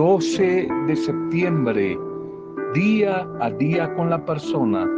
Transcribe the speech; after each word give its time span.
12 0.00 0.66
de 0.86 0.96
septiembre, 0.96 1.98
día 2.72 3.28
a 3.38 3.50
día 3.50 3.94
con 3.96 4.08
la 4.08 4.24
persona. 4.24 4.88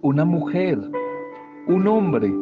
Una 0.00 0.24
mujer, 0.24 0.80
un 1.66 1.86
hombre, 1.86 2.32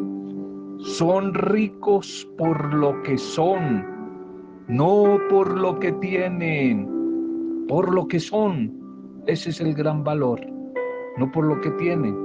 son 0.79 1.35
ricos 1.35 2.25
por 2.39 2.73
lo 2.73 3.03
que 3.03 3.19
son, 3.19 3.85
no 4.69 5.19
por 5.29 5.59
lo 5.59 5.81
que 5.81 5.91
tienen, 5.95 7.67
por 7.67 7.93
lo 7.93 8.07
que 8.07 8.21
son. 8.21 8.73
Ese 9.27 9.51
es 9.51 9.61
el 9.61 9.75
gran 9.75 10.05
valor, 10.05 10.41
no 11.17 11.33
por 11.33 11.47
lo 11.47 11.61
que 11.61 11.73
tienen. 11.73 12.17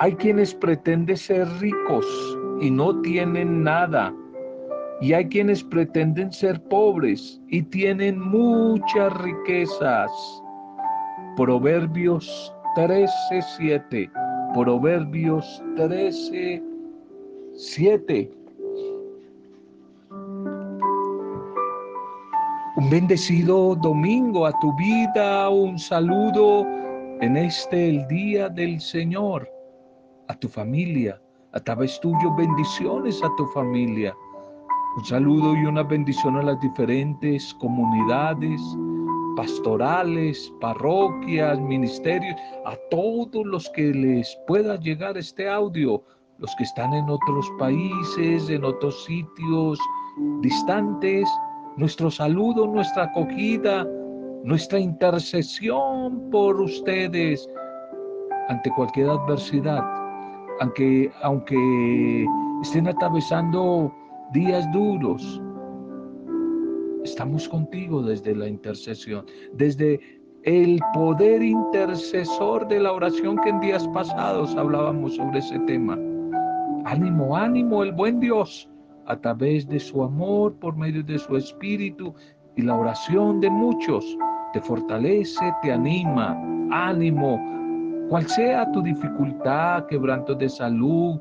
Hay 0.00 0.16
quienes 0.16 0.52
pretenden 0.52 1.16
ser 1.16 1.46
ricos 1.60 2.41
y 2.62 2.70
no 2.70 3.02
tienen 3.02 3.62
nada. 3.64 4.14
Y 5.00 5.12
hay 5.14 5.28
quienes 5.28 5.64
pretenden 5.64 6.30
ser 6.32 6.62
pobres 6.68 7.40
y 7.48 7.62
tienen 7.62 8.20
muchas 8.20 9.12
riquezas. 9.20 10.12
Proverbios 11.36 12.54
13:7. 12.76 14.08
Proverbios 14.54 15.60
13:7. 15.74 18.30
Un 22.76 22.90
bendecido 22.90 23.74
domingo 23.74 24.46
a 24.46 24.56
tu 24.60 24.72
vida, 24.76 25.50
un 25.50 25.76
saludo 25.78 26.64
en 27.20 27.36
este 27.36 27.90
el 27.90 28.06
día 28.06 28.48
del 28.48 28.80
Señor, 28.80 29.48
a 30.28 30.34
tu 30.34 30.48
familia, 30.48 31.20
a 31.52 31.60
través 31.60 32.00
tuyo 32.00 32.34
bendiciones 32.34 33.22
a 33.22 33.28
tu 33.36 33.46
familia. 33.48 34.14
Un 34.96 35.04
saludo 35.04 35.54
y 35.54 35.64
una 35.66 35.82
bendición 35.82 36.36
a 36.36 36.42
las 36.42 36.60
diferentes 36.60 37.54
comunidades 37.54 38.60
pastorales, 39.36 40.52
parroquias, 40.60 41.58
ministerios, 41.60 42.36
a 42.66 42.76
todos 42.90 43.46
los 43.46 43.68
que 43.70 43.92
les 43.92 44.38
pueda 44.46 44.76
llegar 44.76 45.16
este 45.16 45.48
audio, 45.48 46.02
los 46.38 46.54
que 46.56 46.64
están 46.64 46.92
en 46.92 47.08
otros 47.08 47.50
países, 47.58 48.48
en 48.50 48.64
otros 48.64 49.04
sitios 49.04 49.78
distantes, 50.40 51.28
nuestro 51.76 52.10
saludo, 52.10 52.66
nuestra 52.66 53.04
acogida, 53.04 53.86
nuestra 54.44 54.78
intercesión 54.78 56.28
por 56.30 56.60
ustedes 56.60 57.48
ante 58.48 58.70
cualquier 58.70 59.08
adversidad 59.08 60.01
aunque, 60.62 61.10
aunque 61.22 62.26
estén 62.62 62.86
atravesando 62.86 63.92
días 64.32 64.64
duros, 64.72 65.42
estamos 67.02 67.48
contigo 67.48 68.00
desde 68.00 68.32
la 68.36 68.46
intercesión, 68.46 69.26
desde 69.54 69.98
el 70.44 70.78
poder 70.94 71.42
intercesor 71.42 72.68
de 72.68 72.78
la 72.78 72.92
oración 72.92 73.38
que 73.38 73.48
en 73.48 73.58
días 73.58 73.88
pasados 73.88 74.54
hablábamos 74.56 75.16
sobre 75.16 75.40
ese 75.40 75.58
tema. 75.60 75.98
Ánimo, 76.84 77.36
ánimo, 77.36 77.82
el 77.82 77.90
buen 77.90 78.20
Dios, 78.20 78.68
a 79.06 79.16
través 79.16 79.68
de 79.68 79.80
su 79.80 80.00
amor, 80.04 80.54
por 80.60 80.76
medio 80.76 81.02
de 81.02 81.18
su 81.18 81.36
espíritu 81.36 82.14
y 82.56 82.62
la 82.62 82.76
oración 82.76 83.40
de 83.40 83.50
muchos, 83.50 84.16
te 84.52 84.60
fortalece, 84.60 85.52
te 85.60 85.72
anima, 85.72 86.40
ánimo, 86.70 87.40
cual 88.08 88.26
sea 88.28 88.70
tu 88.72 88.82
dificultad, 88.82 89.86
quebranto 89.86 90.34
de 90.34 90.48
salud, 90.48 91.20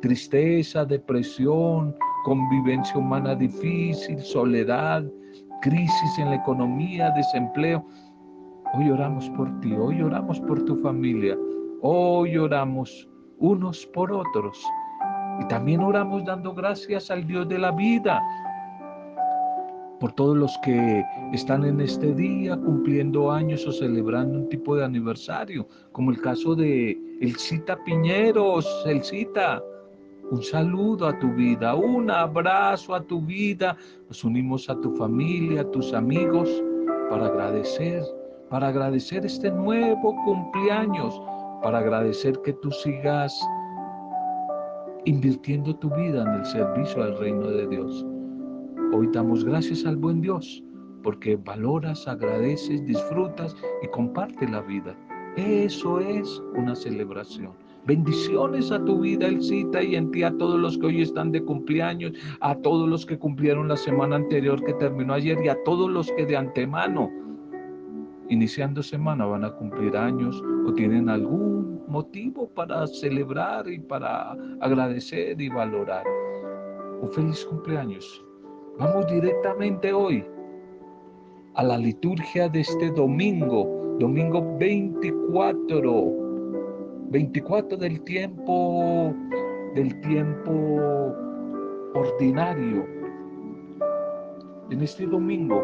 tristeza, 0.00 0.84
depresión, 0.84 1.94
convivencia 2.24 2.96
humana 2.96 3.34
difícil, 3.34 4.18
soledad, 4.20 5.04
crisis 5.62 6.18
en 6.18 6.30
la 6.30 6.36
economía, 6.36 7.10
desempleo. 7.10 7.84
Hoy 8.74 8.90
oramos 8.90 9.28
por 9.30 9.60
ti, 9.60 9.72
hoy 9.72 10.02
oramos 10.02 10.40
por 10.40 10.64
tu 10.64 10.76
familia, 10.76 11.36
hoy 11.82 12.36
oramos 12.36 13.08
unos 13.38 13.86
por 13.86 14.12
otros. 14.12 14.62
Y 15.40 15.46
también 15.46 15.80
oramos 15.80 16.24
dando 16.24 16.54
gracias 16.54 17.10
al 17.10 17.26
Dios 17.26 17.48
de 17.48 17.58
la 17.58 17.70
vida 17.70 18.20
por 20.00 20.12
todos 20.12 20.36
los 20.36 20.56
que 20.62 21.04
están 21.32 21.64
en 21.64 21.80
este 21.80 22.14
día 22.14 22.56
cumpliendo 22.56 23.30
años 23.30 23.66
o 23.66 23.72
celebrando 23.72 24.38
un 24.38 24.48
tipo 24.48 24.76
de 24.76 24.84
aniversario, 24.84 25.66
como 25.92 26.10
el 26.10 26.20
caso 26.20 26.54
de 26.54 26.98
el 27.20 27.36
Cita 27.36 27.76
Piñeros, 27.84 28.84
el 28.86 29.02
Cita. 29.02 29.62
Un 30.30 30.42
saludo 30.42 31.06
a 31.06 31.18
tu 31.18 31.32
vida, 31.32 31.74
un 31.74 32.10
abrazo 32.10 32.94
a 32.94 33.02
tu 33.02 33.20
vida. 33.20 33.76
Nos 34.08 34.22
unimos 34.24 34.68
a 34.68 34.78
tu 34.80 34.94
familia, 34.94 35.62
a 35.62 35.70
tus 35.70 35.94
amigos, 35.94 36.62
para 37.10 37.26
agradecer, 37.26 38.02
para 38.50 38.68
agradecer 38.68 39.24
este 39.24 39.50
nuevo 39.50 40.14
cumpleaños, 40.24 41.20
para 41.62 41.78
agradecer 41.78 42.38
que 42.42 42.52
tú 42.52 42.70
sigas 42.70 43.40
invirtiendo 45.06 45.74
tu 45.76 45.88
vida 45.94 46.22
en 46.22 46.40
el 46.40 46.44
servicio 46.44 47.02
al 47.02 47.18
reino 47.18 47.48
de 47.48 47.66
Dios. 47.66 48.04
Hoy 48.90 49.06
damos 49.12 49.44
gracias 49.44 49.84
al 49.84 49.96
buen 49.96 50.22
Dios 50.22 50.62
porque 51.02 51.36
valoras, 51.36 52.08
agradeces, 52.08 52.84
disfrutas 52.86 53.54
y 53.82 53.88
comparte 53.88 54.48
la 54.48 54.62
vida. 54.62 54.96
Eso 55.36 56.00
es 56.00 56.42
una 56.54 56.74
celebración. 56.74 57.52
Bendiciones 57.86 58.72
a 58.72 58.82
tu 58.84 59.00
vida, 59.00 59.26
El 59.26 59.42
Cita, 59.42 59.82
y 59.82 59.94
en 59.94 60.10
ti 60.10 60.22
a 60.22 60.36
todos 60.36 60.58
los 60.58 60.76
que 60.78 60.86
hoy 60.86 61.02
están 61.02 61.32
de 61.32 61.42
cumpleaños, 61.42 62.12
a 62.40 62.54
todos 62.56 62.88
los 62.88 63.06
que 63.06 63.18
cumplieron 63.18 63.68
la 63.68 63.76
semana 63.76 64.16
anterior 64.16 64.62
que 64.64 64.74
terminó 64.74 65.14
ayer 65.14 65.38
y 65.44 65.48
a 65.48 65.62
todos 65.64 65.90
los 65.90 66.10
que 66.12 66.26
de 66.26 66.36
antemano, 66.36 67.10
iniciando 68.28 68.82
semana, 68.82 69.26
van 69.26 69.44
a 69.44 69.52
cumplir 69.52 69.96
años 69.96 70.42
o 70.66 70.72
tienen 70.72 71.08
algún 71.08 71.82
motivo 71.88 72.48
para 72.50 72.86
celebrar 72.86 73.68
y 73.70 73.78
para 73.78 74.32
agradecer 74.60 75.40
y 75.40 75.48
valorar. 75.48 76.04
Un 77.00 77.10
feliz 77.10 77.44
cumpleaños. 77.44 78.27
Vamos 78.78 79.08
directamente 79.08 79.92
hoy 79.92 80.24
a 81.54 81.64
la 81.64 81.76
liturgia 81.76 82.48
de 82.48 82.60
este 82.60 82.92
domingo, 82.92 83.96
domingo 83.98 84.56
24, 84.56 86.12
24 87.10 87.76
del 87.76 88.00
tiempo, 88.04 89.12
del 89.74 90.00
tiempo 90.02 91.12
ordinario. 91.96 92.86
En 94.70 94.80
este 94.80 95.06
domingo, 95.06 95.60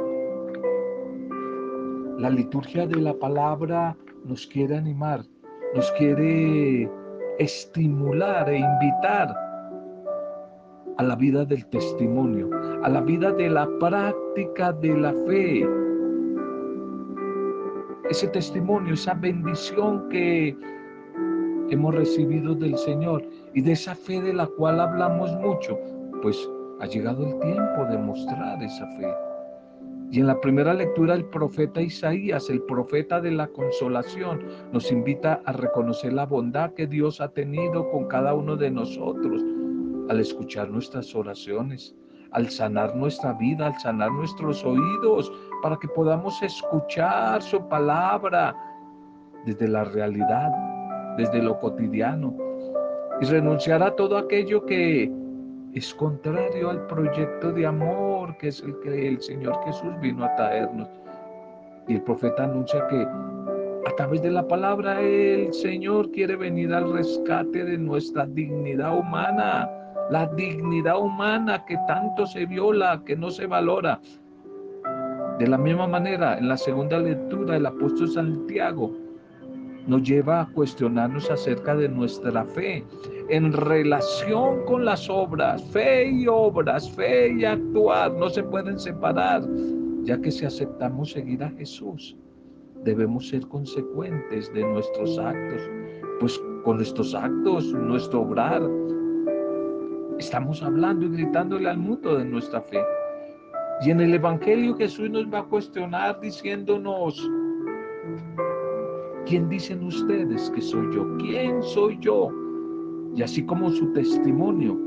la 2.18 2.30
liturgia 2.30 2.84
de 2.84 2.96
la 2.96 3.14
palabra 3.14 3.96
nos 4.24 4.44
quiere 4.44 4.76
animar, 4.76 5.24
nos 5.72 5.88
quiere 5.92 6.90
estimular 7.38 8.50
e 8.50 8.58
invitar 8.58 9.43
a 10.96 11.02
la 11.02 11.16
vida 11.16 11.44
del 11.44 11.66
testimonio, 11.66 12.50
a 12.82 12.88
la 12.88 13.00
vida 13.00 13.32
de 13.32 13.50
la 13.50 13.68
práctica 13.78 14.72
de 14.72 14.96
la 14.96 15.12
fe. 15.26 15.66
Ese 18.10 18.28
testimonio, 18.28 18.94
esa 18.94 19.14
bendición 19.14 20.08
que 20.08 20.56
hemos 21.70 21.94
recibido 21.94 22.54
del 22.54 22.76
Señor 22.76 23.24
y 23.54 23.62
de 23.62 23.72
esa 23.72 23.94
fe 23.94 24.20
de 24.20 24.34
la 24.34 24.46
cual 24.46 24.80
hablamos 24.80 25.32
mucho, 25.36 25.78
pues 26.22 26.48
ha 26.80 26.86
llegado 26.86 27.26
el 27.26 27.40
tiempo 27.40 27.84
de 27.90 27.98
mostrar 27.98 28.62
esa 28.62 28.86
fe. 28.98 29.12
Y 30.10 30.20
en 30.20 30.26
la 30.28 30.40
primera 30.40 30.74
lectura 30.74 31.14
el 31.14 31.24
profeta 31.24 31.80
Isaías, 31.80 32.48
el 32.48 32.62
profeta 32.62 33.20
de 33.20 33.32
la 33.32 33.48
consolación, 33.48 34.44
nos 34.72 34.92
invita 34.92 35.40
a 35.44 35.52
reconocer 35.52 36.12
la 36.12 36.26
bondad 36.26 36.72
que 36.74 36.86
Dios 36.86 37.20
ha 37.20 37.28
tenido 37.28 37.90
con 37.90 38.06
cada 38.06 38.34
uno 38.34 38.56
de 38.56 38.70
nosotros, 38.70 39.42
al 40.08 40.20
escuchar 40.20 40.70
nuestras 40.70 41.14
oraciones, 41.14 41.94
al 42.32 42.50
sanar 42.50 42.94
nuestra 42.96 43.32
vida, 43.34 43.66
al 43.66 43.78
sanar 43.80 44.10
nuestros 44.12 44.64
oídos, 44.64 45.32
para 45.62 45.76
que 45.76 45.88
podamos 45.88 46.42
escuchar 46.42 47.42
su 47.42 47.66
palabra 47.68 48.54
desde 49.46 49.68
la 49.68 49.84
realidad, 49.84 50.50
desde 51.16 51.42
lo 51.42 51.58
cotidiano, 51.60 52.34
y 53.20 53.26
renunciar 53.26 53.82
a 53.82 53.94
todo 53.94 54.18
aquello 54.18 54.64
que 54.66 55.10
es 55.74 55.94
contrario 55.94 56.70
al 56.70 56.86
proyecto 56.86 57.52
de 57.52 57.66
amor 57.66 58.04
que 58.38 58.48
es 58.48 58.60
el 58.62 58.78
que 58.80 59.08
el 59.08 59.20
Señor 59.20 59.58
Jesús 59.64 59.92
vino 60.00 60.24
a 60.24 60.34
traernos. 60.36 60.88
Y 61.88 61.94
el 61.94 62.02
profeta 62.02 62.44
anuncia 62.44 62.86
que 62.88 63.02
a 63.02 63.96
través 63.96 64.22
de 64.22 64.30
la 64.30 64.46
palabra 64.46 65.00
el 65.00 65.52
Señor 65.52 66.10
quiere 66.10 66.36
venir 66.36 66.72
al 66.72 66.92
rescate 66.92 67.64
de 67.64 67.76
nuestra 67.76 68.26
dignidad 68.26 68.96
humana 68.96 69.68
la 70.10 70.26
dignidad 70.26 70.98
humana 70.98 71.64
que 71.64 71.76
tanto 71.86 72.26
se 72.26 72.46
viola, 72.46 73.02
que 73.04 73.16
no 73.16 73.30
se 73.30 73.46
valora. 73.46 74.00
De 75.38 75.46
la 75.46 75.58
misma 75.58 75.86
manera, 75.86 76.38
en 76.38 76.48
la 76.48 76.56
segunda 76.56 76.98
lectura, 76.98 77.56
el 77.56 77.66
apóstol 77.66 78.08
Santiago 78.08 78.92
nos 79.86 80.02
lleva 80.02 80.42
a 80.42 80.46
cuestionarnos 80.46 81.30
acerca 81.30 81.74
de 81.74 81.88
nuestra 81.88 82.44
fe 82.44 82.84
en 83.28 83.52
relación 83.52 84.64
con 84.64 84.84
las 84.84 85.10
obras. 85.10 85.62
Fe 85.72 86.08
y 86.08 86.26
obras, 86.26 86.90
fe 86.90 87.32
y 87.32 87.44
actuar 87.44 88.12
no 88.12 88.30
se 88.30 88.42
pueden 88.42 88.78
separar, 88.78 89.42
ya 90.02 90.20
que 90.20 90.30
si 90.30 90.46
aceptamos 90.46 91.10
seguir 91.10 91.42
a 91.42 91.50
Jesús, 91.50 92.16
debemos 92.84 93.28
ser 93.28 93.46
consecuentes 93.48 94.52
de 94.52 94.62
nuestros 94.62 95.18
actos, 95.18 95.62
pues 96.20 96.40
con 96.64 96.76
nuestros 96.76 97.14
actos, 97.14 97.72
nuestro 97.72 98.22
obrar, 98.22 98.62
estamos 100.18 100.62
hablando 100.62 101.06
y 101.06 101.10
gritándole 101.10 101.68
al 101.68 101.78
mundo 101.78 102.16
de 102.16 102.24
nuestra 102.24 102.60
fe. 102.60 102.80
Y 103.82 103.90
en 103.90 104.00
el 104.00 104.14
Evangelio 104.14 104.76
Jesús 104.76 105.10
nos 105.10 105.26
va 105.32 105.40
a 105.40 105.44
cuestionar 105.44 106.20
diciéndonos, 106.20 107.30
¿quién 109.26 109.48
dicen 109.48 109.84
ustedes 109.84 110.50
que 110.50 110.60
soy 110.60 110.94
yo? 110.94 111.16
¿Quién 111.18 111.62
soy 111.62 111.98
yo? 112.00 112.30
Y 113.14 113.22
así 113.22 113.44
como 113.44 113.70
su 113.70 113.92
testimonio 113.92 114.78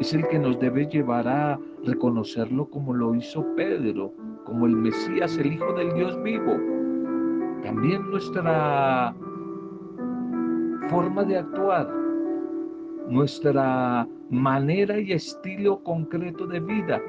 es 0.00 0.12
el 0.12 0.26
que 0.28 0.38
nos 0.38 0.58
debe 0.60 0.86
llevar 0.86 1.26
a 1.26 1.58
reconocerlo 1.84 2.68
como 2.68 2.92
lo 2.94 3.14
hizo 3.14 3.44
Pedro, 3.56 4.12
como 4.44 4.66
el 4.66 4.76
Mesías, 4.76 5.36
el 5.38 5.54
Hijo 5.54 5.72
del 5.72 5.94
Dios 5.94 6.22
vivo. 6.22 6.56
También 7.62 8.08
nuestra 8.10 9.14
forma 10.88 11.24
de 11.24 11.38
actuar, 11.38 11.90
nuestra 13.08 14.06
manera 14.30 14.98
y 14.98 15.12
estilo 15.12 15.82
concreto 15.82 16.46
de 16.46 16.60
vida 16.60 17.00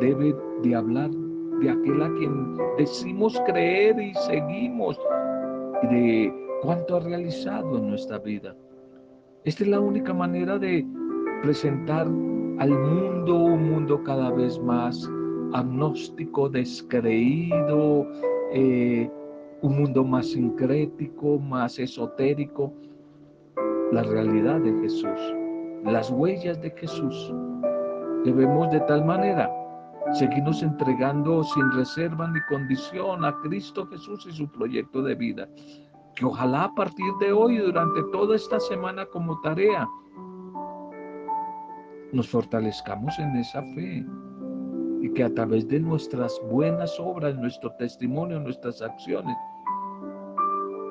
debe 0.00 0.34
de 0.62 0.74
hablar 0.74 1.10
de 1.60 1.70
aquel 1.70 2.02
a 2.02 2.12
quien 2.14 2.56
decimos 2.78 3.40
creer 3.46 3.98
y 4.00 4.14
seguimos 4.14 4.98
de 5.90 6.32
cuánto 6.62 6.96
ha 6.96 7.00
realizado 7.00 7.78
en 7.78 7.90
nuestra 7.90 8.18
vida. 8.18 8.54
Esta 9.44 9.64
es 9.64 9.70
la 9.70 9.80
única 9.80 10.12
manera 10.12 10.58
de 10.58 10.86
presentar 11.42 12.06
al 12.58 12.70
mundo 12.70 13.34
un 13.36 13.70
mundo 13.70 14.02
cada 14.04 14.30
vez 14.30 14.58
más 14.60 15.08
agnóstico, 15.52 16.48
descreído, 16.48 18.06
eh, 18.52 19.10
un 19.62 19.78
mundo 19.78 20.04
más 20.04 20.30
sincrético, 20.30 21.38
más 21.38 21.78
esotérico, 21.78 22.72
la 23.92 24.02
realidad 24.02 24.60
de 24.60 24.72
Jesús, 24.80 25.34
las 25.84 26.10
huellas 26.10 26.60
de 26.60 26.70
Jesús. 26.70 27.32
Debemos 28.24 28.70
de 28.72 28.80
tal 28.80 29.04
manera 29.04 29.50
seguirnos 30.14 30.62
entregando 30.62 31.44
sin 31.44 31.70
reserva 31.72 32.28
ni 32.28 32.40
condición 32.48 33.24
a 33.24 33.34
Cristo 33.42 33.86
Jesús 33.86 34.26
y 34.28 34.32
su 34.32 34.48
proyecto 34.48 35.02
de 35.02 35.14
vida. 35.14 35.48
Que 36.14 36.24
ojalá 36.24 36.64
a 36.64 36.74
partir 36.74 37.12
de 37.20 37.32
hoy, 37.32 37.58
durante 37.58 38.02
toda 38.12 38.36
esta 38.36 38.58
semana 38.58 39.06
como 39.06 39.40
tarea, 39.40 39.86
nos 42.12 42.28
fortalezcamos 42.28 43.18
en 43.18 43.36
esa 43.36 43.62
fe 43.74 44.04
y 45.02 45.12
que 45.12 45.24
a 45.24 45.34
través 45.34 45.68
de 45.68 45.78
nuestras 45.78 46.40
buenas 46.50 46.98
obras, 46.98 47.36
nuestro 47.36 47.70
testimonio, 47.76 48.40
nuestras 48.40 48.80
acciones, 48.80 49.36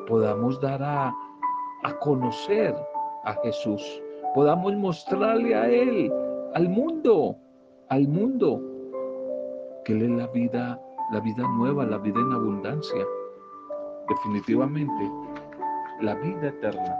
podamos 0.07 0.61
dar 0.61 0.83
a, 0.83 1.13
a 1.83 1.93
conocer 1.99 2.75
a 3.25 3.33
Jesús, 3.43 4.01
podamos 4.33 4.75
mostrarle 4.75 5.55
a 5.55 5.69
Él, 5.69 6.11
al 6.53 6.69
mundo, 6.69 7.37
al 7.89 8.07
mundo, 8.07 8.61
que 9.83 9.93
Él 9.93 10.03
es 10.03 10.09
la 10.11 10.27
vida, 10.27 10.81
la 11.11 11.19
vida 11.19 11.43
nueva, 11.57 11.85
la 11.85 11.97
vida 11.97 12.19
en 12.19 12.31
abundancia. 12.33 13.05
Definitivamente, 14.07 15.11
la 16.01 16.15
vida 16.15 16.47
eterna. 16.47 16.95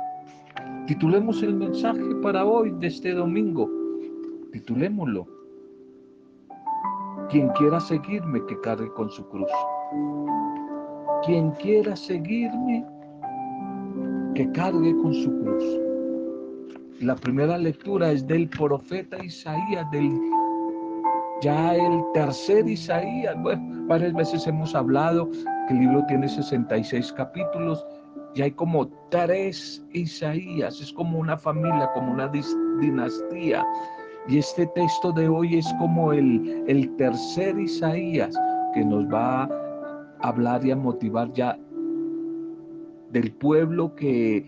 Titulemos 0.87 1.41
el 1.43 1.55
mensaje 1.55 2.15
para 2.21 2.45
hoy 2.45 2.71
de 2.79 2.87
este 2.87 3.13
domingo. 3.13 3.69
Titulémoslo. 4.51 5.27
Quien 7.29 7.49
quiera 7.49 7.79
seguirme, 7.79 8.45
que 8.45 8.59
cargue 8.61 8.91
con 8.93 9.09
su 9.09 9.27
cruz. 9.29 9.49
Quien 11.25 11.51
quiera 11.51 11.95
seguirme, 11.95 12.85
que 14.35 14.51
cargue 14.51 14.93
con 14.97 15.13
su 15.13 15.31
cruz. 15.39 15.63
La 16.99 17.15
primera 17.15 17.57
lectura 17.57 18.11
es 18.11 18.27
del 18.27 18.49
profeta 18.49 19.23
Isaías, 19.23 19.89
del 19.91 20.11
ya 21.41 21.75
el 21.75 22.03
tercer 22.13 22.67
Isaías. 22.67 23.35
Bueno, 23.41 23.87
varias 23.87 24.13
veces 24.13 24.45
hemos 24.47 24.75
hablado 24.75 25.29
que 25.67 25.73
el 25.73 25.79
libro 25.79 26.03
tiene 26.07 26.27
66 26.27 27.13
capítulos 27.13 27.85
y 28.35 28.41
hay 28.41 28.51
como 28.51 28.87
tres 29.09 29.83
Isaías, 29.93 30.81
es 30.81 30.91
como 30.91 31.19
una 31.19 31.37
familia, 31.37 31.89
como 31.93 32.11
una 32.11 32.29
dinastía. 32.79 33.65
Y 34.27 34.39
este 34.39 34.65
texto 34.67 35.11
de 35.11 35.29
hoy 35.29 35.57
es 35.59 35.73
como 35.79 36.11
el, 36.11 36.63
el 36.67 36.93
tercer 36.97 37.57
Isaías 37.59 38.37
que 38.73 38.83
nos 38.83 39.05
va 39.05 39.43
a 39.43 39.49
hablar 40.21 40.65
y 40.65 40.71
a 40.71 40.75
motivar 40.75 41.31
ya 41.33 41.57
del 43.15 43.31
pueblo 43.31 43.95
que 43.95 44.45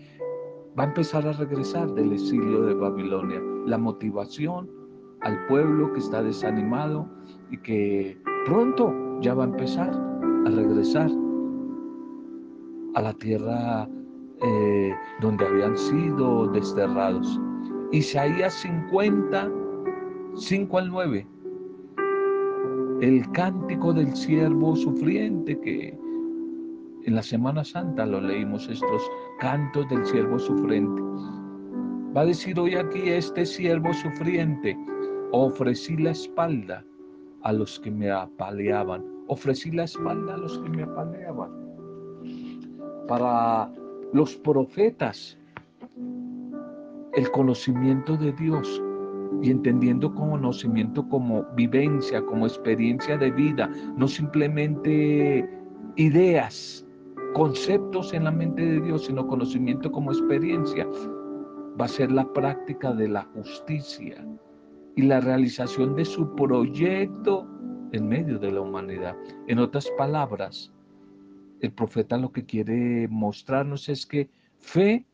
va 0.78 0.82
a 0.82 0.86
empezar 0.88 1.26
a 1.26 1.32
regresar 1.32 1.90
del 1.94 2.12
exilio 2.12 2.60
de 2.64 2.74
Babilonia. 2.74 3.40
La 3.64 3.78
motivación 3.78 4.70
al 5.22 5.46
pueblo 5.46 5.90
que 5.94 6.00
está 6.00 6.22
desanimado 6.22 7.08
y 7.50 7.56
que 7.56 8.20
pronto 8.44 8.94
ya 9.22 9.32
va 9.32 9.44
a 9.44 9.46
empezar 9.46 9.90
a 9.90 10.50
regresar 10.50 11.10
a 12.94 13.00
la 13.00 13.14
tierra 13.14 13.88
eh, 14.42 14.92
donde 15.22 15.46
habían 15.46 15.78
sido 15.78 16.48
desterrados. 16.48 17.40
Isaías 17.92 18.52
50, 18.52 19.50
5 20.36 20.78
al 20.78 20.90
9. 20.90 21.26
El 23.00 23.30
cántico 23.32 23.94
del 23.94 24.14
siervo 24.14 24.76
sufriente 24.76 25.58
que 25.58 25.98
en 27.08 27.14
la 27.14 27.22
Semana 27.22 27.64
Santa 27.64 28.06
lo 28.06 28.20
leímos 28.20 28.68
estos 28.68 29.02
cantos 29.40 29.88
del 29.88 30.04
siervo 30.06 30.38
sufriente. 30.38 31.02
Va 32.16 32.20
a 32.20 32.26
decir 32.26 32.58
hoy 32.58 32.74
aquí 32.74 33.08
este 33.08 33.44
siervo 33.44 33.92
sufriente 33.94 34.76
Ofrecí 35.32 35.96
la 35.98 36.10
espalda 36.12 36.82
a 37.42 37.52
los 37.52 37.78
que 37.80 37.90
me 37.90 38.10
apaleaban. 38.10 39.04
Ofrecí 39.26 39.70
la 39.70 39.84
espalda 39.84 40.34
a 40.34 40.38
los 40.38 40.58
que 40.58 40.70
me 40.70 40.84
apaleaban. 40.84 41.50
Para 43.06 43.70
los 44.14 44.36
profetas, 44.36 45.38
el 47.14 47.30
conocimiento 47.32 48.16
de 48.16 48.32
Dios 48.32 48.82
y 49.42 49.50
entendiendo 49.50 50.14
conocimiento 50.14 51.06
como 51.10 51.44
vivencia, 51.54 52.24
como 52.24 52.46
experiencia 52.46 53.18
de 53.18 53.30
vida, 53.30 53.70
no 53.98 54.08
simplemente 54.08 55.46
ideas, 55.96 56.87
conceptos 57.34 58.12
en 58.12 58.24
la 58.24 58.30
mente 58.30 58.64
de 58.64 58.80
Dios, 58.80 59.06
sino 59.06 59.26
conocimiento 59.26 59.90
como 59.90 60.12
experiencia, 60.12 60.86
va 61.80 61.84
a 61.84 61.88
ser 61.88 62.10
la 62.10 62.32
práctica 62.32 62.92
de 62.92 63.08
la 63.08 63.22
justicia, 63.34 64.24
y 64.98 65.02
la 65.02 65.20
realización 65.20 65.94
de 65.94 66.04
su 66.04 66.34
proyecto 66.34 67.46
en 67.92 68.08
medio 68.08 68.36
de 68.40 68.50
la 68.50 68.62
humanidad. 68.62 69.16
En 69.46 69.60
otras 69.60 69.88
palabras, 69.96 70.72
el 71.60 71.70
profeta 71.70 72.18
lo 72.18 72.32
que 72.32 72.44
quiere 72.44 73.06
mostrarnos 73.06 73.88
es 73.88 74.04
que 74.04 74.28
fe 74.58 75.06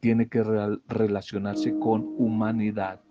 tiene 0.00 0.28
que 0.28 0.42
relacionarse 0.88 1.78
con 1.78 2.08
humanidad, 2.16 3.02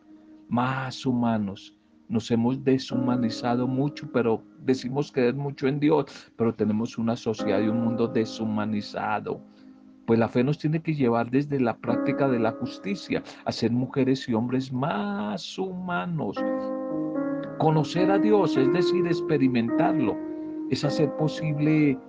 más 0.50 1.06
humanos. 1.06 1.77
Nos 2.10 2.32
hemos 2.32 2.64
deshumanizado 2.64 3.68
mucho, 3.68 4.10
pero 4.12 4.44
decimos 4.64 5.12
creer 5.12 5.36
mucho 5.36 5.68
en 5.68 5.80
Dios, 5.80 6.06
pero 6.36 6.54
tenemos 6.54 6.98
una 6.98 7.16
sociedad 7.16 7.62
y 7.62 7.68
un 7.68 7.84
mundo 7.84 8.08
deshumanizado 8.08 9.42
pues 10.08 10.18
la 10.18 10.30
fe 10.30 10.42
nos 10.42 10.58
tiene 10.58 10.82
que 10.82 10.96
llevar 10.96 11.30
desde 11.30 11.60
la 11.60 11.78
práctica 11.78 12.30
de 12.30 12.40
la 12.40 12.54
justicia 12.54 13.22
a 13.44 13.52
ser 13.52 13.72
mujeres 13.72 14.28
y 14.30 14.34
hombres 14.34 14.72
más 14.72 15.60
humanos. 15.60 16.38
Conocer 17.60 18.10
a 18.10 18.18
Dios, 18.18 18.56
es 18.56 18.72
decir, 18.72 19.06
experimentarlo, 19.06 20.18
es 20.70 20.86
hacer 20.86 21.14
posible 21.18 22.00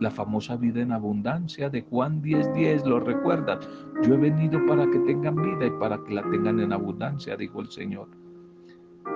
la 0.00 0.10
famosa 0.10 0.56
vida 0.56 0.82
en 0.82 0.92
abundancia 0.92 1.70
de 1.70 1.80
Juan 1.80 2.20
10:10, 2.20 2.52
10, 2.52 2.84
lo 2.84 3.00
recuerdan. 3.00 3.58
Yo 4.02 4.14
he 4.14 4.18
venido 4.18 4.64
para 4.66 4.84
que 4.90 4.98
tengan 5.00 5.36
vida 5.36 5.66
y 5.66 5.70
para 5.80 5.98
que 6.04 6.12
la 6.12 6.22
tengan 6.30 6.60
en 6.60 6.74
abundancia, 6.74 7.38
dijo 7.38 7.62
el 7.62 7.70
Señor. 7.70 8.08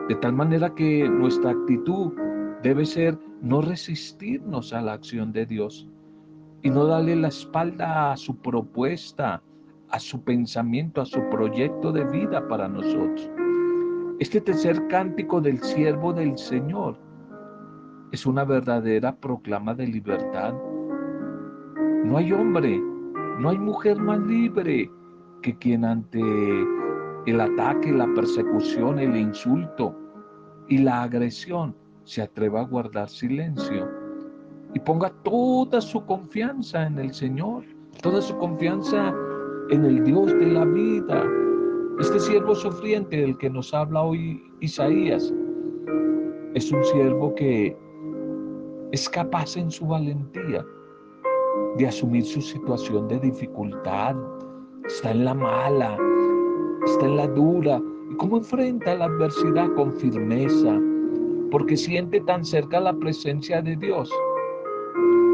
De 0.08 0.14
tal 0.16 0.32
manera 0.32 0.74
que 0.74 1.08
nuestra 1.08 1.50
actitud 1.50 2.12
debe 2.62 2.84
ser 2.84 3.18
no 3.40 3.60
resistirnos 3.62 4.72
a 4.72 4.82
la 4.82 4.94
acción 4.94 5.32
de 5.32 5.46
Dios, 5.46 5.88
y 6.62 6.70
no 6.70 6.86
darle 6.86 7.16
la 7.16 7.28
espalda 7.28 8.12
a 8.12 8.16
su 8.16 8.36
propuesta, 8.36 9.42
a 9.90 9.98
su 9.98 10.22
pensamiento, 10.22 11.00
a 11.00 11.06
su 11.06 11.20
proyecto 11.28 11.92
de 11.92 12.04
vida 12.04 12.46
para 12.48 12.68
nosotros. 12.68 13.30
Este 14.20 14.40
tercer 14.40 14.86
cántico 14.86 15.40
del 15.40 15.58
siervo 15.60 16.12
del 16.12 16.38
Señor 16.38 16.96
es 18.12 18.24
una 18.24 18.44
verdadera 18.44 19.16
proclama 19.16 19.74
de 19.74 19.88
libertad. 19.88 20.54
No 22.04 22.16
hay 22.16 22.32
hombre 22.32 22.80
No 23.38 23.48
hay 23.48 23.58
mujer 23.58 23.98
más 23.98 24.20
libre 24.20 24.90
que 25.40 25.56
quien 25.56 25.84
ante 25.84 26.20
el 27.26 27.40
ataque, 27.40 27.92
la 27.92 28.08
persecución, 28.14 28.98
el 28.98 29.16
insulto 29.16 29.94
y 30.68 30.78
la 30.78 31.02
agresión 31.02 31.74
se 32.04 32.22
atreva 32.22 32.60
a 32.60 32.64
guardar 32.64 33.08
silencio 33.08 33.88
y 34.74 34.80
ponga 34.80 35.10
toda 35.22 35.80
su 35.80 36.04
confianza 36.04 36.86
en 36.86 36.98
el 36.98 37.12
Señor, 37.12 37.64
toda 38.02 38.20
su 38.20 38.36
confianza 38.38 39.14
en 39.70 39.84
el 39.84 40.02
Dios 40.04 40.32
de 40.32 40.46
la 40.46 40.64
vida. 40.64 41.24
Este 42.00 42.18
siervo 42.18 42.54
sufriente 42.54 43.18
del 43.18 43.36
que 43.38 43.50
nos 43.50 43.72
habla 43.74 44.02
hoy 44.02 44.42
Isaías 44.60 45.32
es 46.54 46.72
un 46.72 46.82
siervo 46.84 47.34
que 47.34 47.76
es 48.92 49.08
capaz 49.08 49.56
en 49.56 49.70
su 49.70 49.86
valentía 49.86 50.64
de 51.78 51.86
asumir 51.86 52.24
su 52.24 52.40
situación 52.40 53.08
de 53.08 53.20
dificultad. 53.20 54.16
Está 54.86 55.12
en 55.12 55.24
la 55.24 55.34
mala, 55.34 55.96
está 56.84 57.06
en 57.06 57.16
la 57.16 57.26
dura. 57.28 57.80
¿Y 58.10 58.16
cómo 58.16 58.38
enfrenta 58.38 58.94
la 58.94 59.06
adversidad 59.06 59.72
con 59.74 59.92
firmeza? 59.92 60.80
Porque 61.50 61.76
siente 61.76 62.20
tan 62.20 62.44
cerca 62.44 62.80
la 62.80 62.92
presencia 62.92 63.62
de 63.62 63.76
Dios 63.76 64.10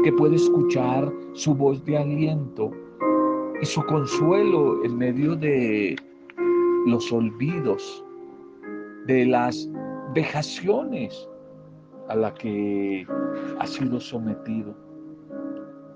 que 0.03 0.13
puede 0.13 0.35
escuchar 0.35 1.11
su 1.33 1.53
voz 1.53 1.83
de 1.85 1.97
aliento 1.97 2.71
y 3.61 3.65
su 3.65 3.83
consuelo 3.85 4.83
en 4.83 4.97
medio 4.97 5.35
de 5.35 5.95
los 6.85 7.11
olvidos, 7.11 8.05
de 9.07 9.25
las 9.25 9.69
vejaciones 10.13 11.27
a 12.07 12.15
la 12.15 12.33
que 12.33 13.05
ha 13.59 13.67
sido 13.67 13.99
sometido. 13.99 14.73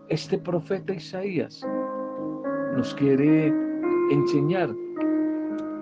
Este 0.09 0.37
profeta 0.37 0.93
Isaías 0.93 1.65
nos 2.75 2.93
quiere 2.95 3.53
enseñar 4.11 4.75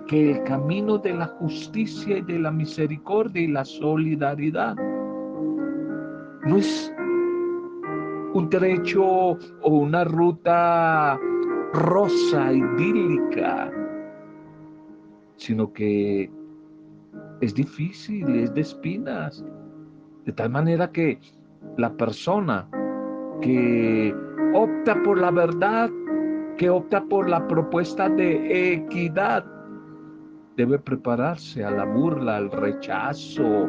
que 0.06 0.32
el 0.32 0.42
camino 0.44 0.98
de 0.98 1.14
la 1.14 1.26
justicia 1.26 2.18
y 2.18 2.22
de 2.22 2.38
la 2.38 2.50
misericordia 2.50 3.42
y 3.42 3.48
la 3.48 3.64
solidaridad 3.64 4.76
no 6.44 6.56
es 6.56 6.92
un 8.34 8.48
trecho 8.48 9.04
o 9.04 9.38
una 9.68 10.04
ruta 10.04 11.18
rosa, 11.72 12.52
idílica, 12.52 13.70
sino 15.36 15.72
que 15.72 16.30
es 17.40 17.54
difícil, 17.54 18.28
es 18.36 18.54
de 18.54 18.60
espinas, 18.60 19.44
de 20.24 20.32
tal 20.32 20.50
manera 20.50 20.90
que 20.90 21.18
la 21.76 21.92
persona 21.96 22.68
que 23.40 24.14
opta 24.54 25.02
por 25.02 25.18
la 25.18 25.30
verdad, 25.30 25.90
que 26.58 26.70
opta 26.70 27.02
por 27.04 27.28
la 27.28 27.46
propuesta 27.48 28.08
de 28.08 28.74
equidad, 28.74 29.44
debe 30.56 30.78
prepararse 30.78 31.64
a 31.64 31.70
la 31.70 31.84
burla, 31.84 32.36
al 32.36 32.50
rechazo 32.50 33.68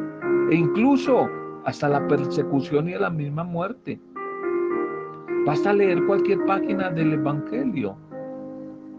e 0.50 0.56
incluso 0.56 1.30
hasta 1.66 1.88
la 1.88 2.06
persecución 2.08 2.90
y 2.90 2.94
a 2.94 3.00
la 3.00 3.10
misma 3.10 3.44
muerte. 3.44 4.00
Basta 5.46 5.74
leer 5.74 6.06
cualquier 6.06 6.44
página 6.46 6.90
del 6.90 7.14
Evangelio 7.14 7.98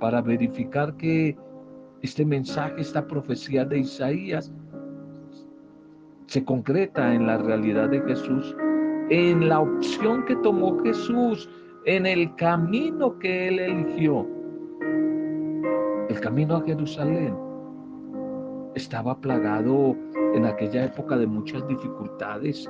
para 0.00 0.20
verificar 0.22 0.94
que 0.96 1.36
este 2.02 2.24
mensaje, 2.24 2.80
esta 2.80 3.06
profecía 3.06 3.64
de 3.64 3.78
Isaías, 3.78 4.52
se 6.26 6.44
concreta 6.44 7.14
en 7.14 7.26
la 7.26 7.38
realidad 7.38 7.90
de 7.90 8.00
Jesús, 8.02 8.56
en 9.10 9.48
la 9.48 9.60
opción 9.60 10.24
que 10.24 10.36
tomó 10.36 10.82
Jesús, 10.82 11.48
en 11.86 12.06
el 12.06 12.34
camino 12.36 13.18
que 13.18 13.48
él 13.48 13.58
eligió. 13.58 14.26
El 16.08 16.20
camino 16.20 16.56
a 16.56 16.62
Jerusalén 16.62 17.34
estaba 18.74 19.16
plagado 19.20 19.96
en 20.34 20.46
aquella 20.46 20.86
época 20.86 21.16
de 21.16 21.26
muchas 21.26 21.66
dificultades, 21.68 22.68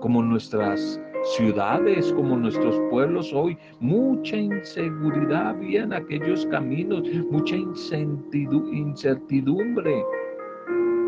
como 0.00 0.22
nuestras 0.22 1.00
ciudades, 1.36 2.12
como 2.12 2.36
nuestros 2.36 2.78
pueblos 2.90 3.32
hoy. 3.32 3.56
Mucha 3.80 4.36
inseguridad 4.36 5.48
había 5.48 5.84
en 5.84 5.92
aquellos 5.92 6.46
caminos, 6.46 7.02
mucha 7.30 7.56
incertidumbre. 7.56 10.04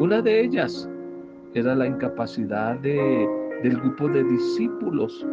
Una 0.01 0.23
de 0.23 0.43
ellas 0.43 0.89
era 1.55 1.75
la 1.75 1.87
incapacidad 1.87 2.79
de, 2.81 3.27
del 3.63 3.81
grupo 3.81 4.09
de 4.09 4.23
discípulos 4.25 5.27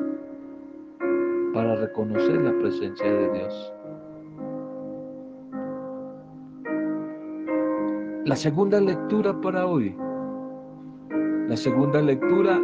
para 1.53 1.75
reconocer 1.75 2.41
la 2.41 2.57
presencia 2.59 3.11
de 3.11 3.31
Dios. 3.31 3.74
La 8.25 8.35
segunda 8.35 8.81
lectura 8.81 9.39
para 9.39 9.67
hoy. 9.67 9.95
La 11.47 11.55
segunda 11.55 12.01
lectura 12.01 12.59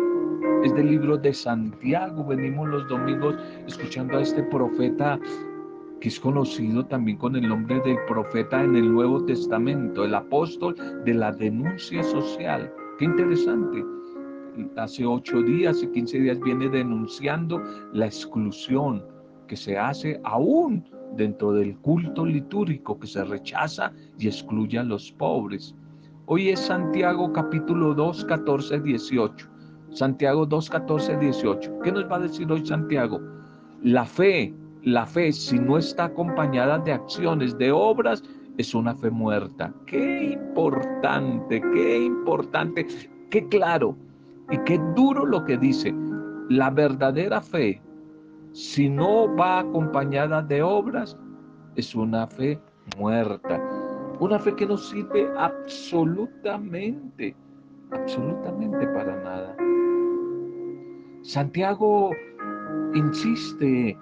es 0.64 0.74
del 0.74 0.88
libro 0.88 1.18
de 1.18 1.32
Santiago. 1.36 2.26
Venimos 2.26 2.68
los 2.68 2.88
domingos 2.88 3.36
escuchando 3.68 4.18
a 4.18 4.24
este 4.24 4.42
profeta 4.42 5.20
que 6.00 6.08
es 6.08 6.20
conocido 6.20 6.84
también 6.88 7.20
con 7.20 7.36
el 7.36 7.48
nombre 7.48 7.80
del 7.82 7.98
profeta 8.08 8.64
en 8.64 8.76
el 8.76 8.92
Nuevo 8.92 9.24
Testamento, 9.24 10.04
el 10.04 10.16
apóstol 10.16 10.76
de 11.06 11.14
la 11.14 11.32
denuncia 11.32 12.02
social. 12.02 12.74
Qué 12.98 13.06
interesante. 13.06 13.86
Hace 14.78 15.06
ocho 15.06 15.44
días 15.44 15.84
y 15.84 15.88
quince 15.92 16.22
días 16.22 16.40
viene 16.40 16.70
denunciando 16.70 17.62
la 17.94 18.08
exclusión 18.08 19.06
que 19.46 19.56
se 19.56 19.78
hace 19.78 20.20
aún 20.24 20.84
dentro 21.16 21.54
del 21.54 21.78
culto 21.78 22.26
litúrgico, 22.26 23.00
que 23.00 23.08
se 23.08 23.24
rechaza 23.24 23.92
y 24.18 24.28
excluye 24.28 24.80
a 24.80 24.84
los 24.84 25.12
pobres. 25.12 25.76
Hoy 26.26 26.50
es 26.50 26.60
Santiago 26.60 27.32
capítulo 27.34 27.94
2, 27.94 28.26
14, 28.26 28.80
18. 28.80 29.50
Santiago 29.92 30.46
2, 30.46 30.70
14, 30.70 31.18
18. 31.18 31.80
¿Qué 31.84 31.92
nos 31.92 32.10
va 32.10 32.16
a 32.16 32.20
decir 32.20 32.50
hoy 32.52 32.66
Santiago? 32.66 33.20
La 33.84 34.06
fe, 34.06 34.54
la 34.84 35.06
fe, 35.06 35.32
si 35.34 35.60
no 35.60 35.78
está 35.78 36.06
acompañada 36.06 36.80
de 36.80 36.94
acciones, 36.94 37.58
de 37.58 37.72
obras, 37.72 38.24
es 38.58 38.74
una 38.74 38.96
fe 38.96 39.10
muerta. 39.10 39.74
Qué 39.86 40.32
importante, 40.34 41.62
qué 41.74 42.06
importante, 42.06 42.88
qué 43.30 43.48
claro 43.48 43.96
y 44.50 44.58
qué 44.60 44.80
duro 44.96 45.26
lo 45.26 45.44
que 45.44 45.58
dice. 45.58 45.94
La 46.50 46.70
verdadera 46.70 47.42
fe, 47.42 47.82
si 48.54 48.90
no 48.90 49.34
va 49.36 49.60
acompañada 49.60 50.42
de 50.42 50.62
obras, 50.62 51.18
es 51.76 51.96
una 51.96 52.28
fe 52.28 52.60
muerta. 52.98 53.62
Una 54.20 54.38
fe 54.38 54.56
que 54.56 54.66
no 54.66 54.78
sirve 54.78 55.30
absolutamente, 55.38 57.36
absolutamente 57.92 58.88
para 58.88 59.16
nada. 59.24 59.56
Santiago 61.24 62.12
insiste 62.94 63.98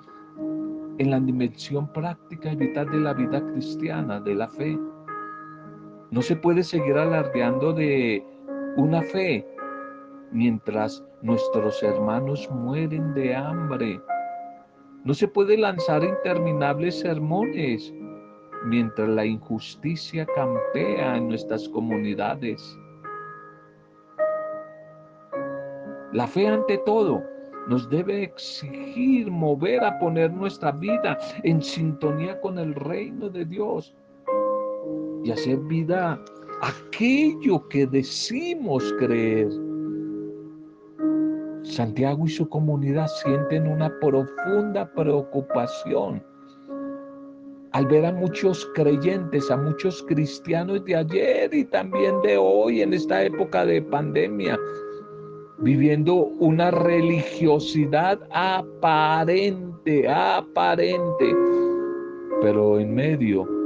en 0.97 1.11
la 1.11 1.19
dimensión 1.19 1.91
práctica 1.93 2.51
y 2.51 2.55
vital 2.57 2.89
de 2.89 2.99
la 2.99 3.13
vida 3.13 3.45
cristiana, 3.53 4.19
de 4.19 4.35
la 4.35 4.49
fe. 4.49 4.77
No 6.11 6.21
se 6.21 6.35
puede 6.35 6.63
seguir 6.63 6.97
alardeando 6.97 7.71
de 7.71 8.25
una 8.75 9.01
fe 9.03 9.45
mientras 10.31 11.03
nuestros 11.21 11.81
hermanos 11.83 12.49
mueren 12.51 13.13
de 13.13 13.35
hambre. 13.35 14.01
No 15.05 15.13
se 15.13 15.27
puede 15.27 15.57
lanzar 15.57 16.03
interminables 16.03 16.99
sermones 16.99 17.93
mientras 18.65 19.07
la 19.07 19.25
injusticia 19.25 20.25
campea 20.35 21.15
en 21.15 21.29
nuestras 21.29 21.69
comunidades. 21.69 22.77
La 26.11 26.27
fe 26.27 26.47
ante 26.47 26.77
todo 26.79 27.23
nos 27.67 27.89
debe 27.89 28.23
exigir 28.23 29.29
mover 29.31 29.83
a 29.83 29.97
poner 29.99 30.33
nuestra 30.33 30.71
vida 30.71 31.17
en 31.43 31.61
sintonía 31.61 32.39
con 32.41 32.57
el 32.57 32.73
reino 32.73 33.29
de 33.29 33.45
Dios 33.45 33.95
y 35.23 35.31
hacer 35.31 35.57
vida 35.59 36.19
aquello 36.61 37.67
que 37.69 37.85
decimos 37.87 38.93
creer. 38.99 39.49
Santiago 41.69 42.25
y 42.25 42.29
su 42.29 42.49
comunidad 42.49 43.07
sienten 43.07 43.67
una 43.67 43.93
profunda 43.99 44.91
preocupación 44.93 46.23
al 47.71 47.85
ver 47.85 48.05
a 48.07 48.11
muchos 48.11 48.67
creyentes, 48.73 49.51
a 49.51 49.57
muchos 49.57 50.01
cristianos 50.03 50.83
de 50.85 50.95
ayer 50.95 51.53
y 51.53 51.63
también 51.65 52.19
de 52.23 52.37
hoy 52.37 52.81
en 52.81 52.93
esta 52.93 53.23
época 53.23 53.63
de 53.65 53.83
pandemia, 53.83 54.57
viviendo 55.59 56.15
una 56.39 56.71
religiosidad 56.71 58.19
aparente, 58.31 60.09
aparente, 60.09 61.35
pero 62.41 62.79
en 62.79 62.95
medio. 62.95 63.58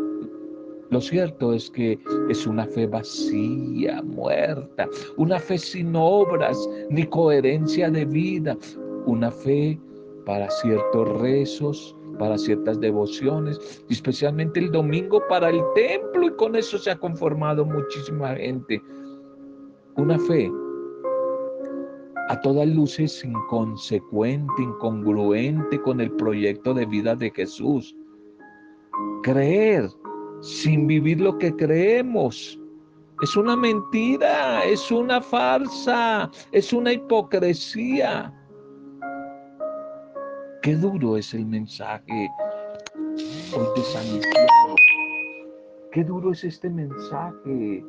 Lo 0.94 1.02
cierto 1.02 1.54
es 1.54 1.72
que 1.72 1.98
es 2.30 2.46
una 2.46 2.68
fe 2.68 2.86
vacía, 2.86 4.04
muerta, 4.04 4.88
una 5.18 5.40
fe 5.40 5.58
sin 5.58 5.96
obras 5.96 6.70
ni 6.92 7.04
coherencia 7.08 7.90
de 7.90 8.06
vida, 8.06 8.56
una 9.08 9.32
fe 9.32 9.82
para 10.24 10.48
ciertos 10.52 11.10
rezos, 11.20 11.96
para 12.20 12.38
ciertas 12.38 12.80
devociones, 12.80 13.84
especialmente 13.90 14.60
el 14.60 14.72
domingo 14.72 15.20
para 15.28 15.50
el 15.50 15.64
templo, 15.74 16.28
y 16.28 16.32
con 16.36 16.56
eso 16.56 16.78
se 16.78 16.92
ha 16.92 16.96
conformado 16.96 17.66
muchísima 17.66 18.36
gente. 18.36 18.80
Una 19.98 20.20
fe 20.20 20.52
a 22.30 22.40
todas 22.42 22.68
luces 22.68 23.26
inconsecuente, 23.26 24.62
incongruente 24.62 25.82
con 25.82 26.00
el 26.00 26.12
proyecto 26.12 26.72
de 26.76 26.86
vida 26.86 27.16
de 27.16 27.32
Jesús. 27.32 27.96
Creer 29.24 29.90
sin 30.44 30.88
vivir 30.88 31.22
lo 31.22 31.38
que 31.38 31.56
creemos. 31.56 32.60
Es 33.22 33.38
una 33.38 33.56
mentira, 33.56 34.66
es 34.66 34.92
una 34.92 35.22
farsa, 35.22 36.30
es 36.52 36.74
una 36.74 36.92
hipocresía. 36.92 38.34
Qué 40.62 40.76
duro 40.76 41.16
es 41.16 41.34
el 41.34 41.46
mensaje 41.46 42.30
hoy 43.56 43.68
de 43.76 43.82
Santiago. 43.84 44.76
Qué 45.94 46.04
duro 46.04 46.32
es 46.32 46.44
este 46.44 46.70
mensaje 46.70 47.86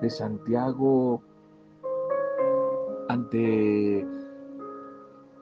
de 0.00 0.10
Santiago 0.10 1.22
ante 3.08 4.06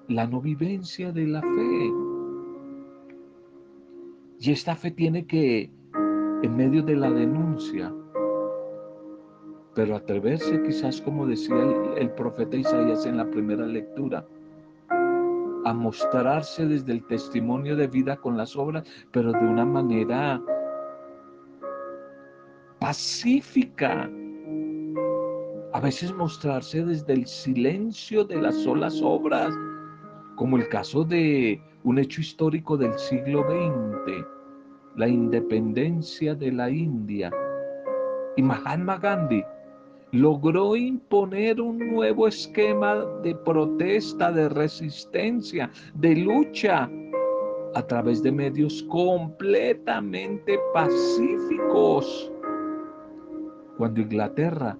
la 0.09 0.27
no 0.27 0.41
vivencia 0.41 1.13
de 1.13 1.27
la 1.27 1.43
fe. 1.43 1.93
Y 4.39 4.53
esta 4.53 4.75
fe 4.75 4.91
tiene 4.91 5.27
que, 5.27 5.71
en 6.43 6.57
medio 6.57 6.83
de 6.83 6.97
la 6.97 7.11
denuncia, 7.11 7.93
pero 9.75 9.97
atreverse 9.97 10.63
quizás 10.63 11.01
como 11.01 11.27
decía 11.27 11.57
el, 11.97 12.11
profeta 12.13 12.57
Isaías 12.57 13.07
en 13.07 13.19
la 13.19 13.31
primera 13.31 13.67
lectura, 13.67 14.27
a 15.65 15.75
mostrarse 15.75 16.67
desde 16.67 16.93
el 16.93 17.07
testimonio 17.07 17.77
de 17.77 17.87
vida 17.87 18.17
con 18.17 18.37
las 18.37 18.57
obras, 18.57 18.89
pero 19.13 19.33
de 19.33 19.39
una 19.39 19.65
manera 19.65 20.41
pacífica. 22.79 24.11
A 25.73 25.81
veces 25.81 26.13
mostrarse 26.15 26.85
desde 26.85 27.13
el 27.13 27.27
silencio 27.27 28.25
de 28.25 28.41
las 28.41 28.57
solas 28.57 29.01
obras, 29.03 29.55
como 30.37 30.57
el 30.57 30.69
caso 30.69 31.05
de 31.05 31.63
un 31.85 31.99
hecho 31.99 32.23
histórico 32.23 32.77
del 32.77 32.99
siglo 32.99 33.43
XX, 33.43 34.40
la 34.97 35.09
independencia 35.09 36.35
de 36.35 36.53
la 36.53 36.71
India. 36.71 37.31
Y 38.37 38.43
Mahatma 38.43 38.99
Gandhi 38.99 39.45
logró 40.13 40.75
imponer 40.77 41.61
un 41.61 41.79
nuevo 41.79 42.27
esquema 42.27 42.97
de 43.23 43.35
protesta, 43.35 44.33
de 44.33 44.49
resistencia, 44.49 45.71
de 45.95 46.17
lucha 46.17 46.91
a 47.75 47.83
través 47.83 48.23
de 48.23 48.33
medios 48.33 48.83
completamente 48.85 50.59
pacíficos. 50.75 52.33
Cuando 53.79 54.01
Inglaterra 54.01 54.77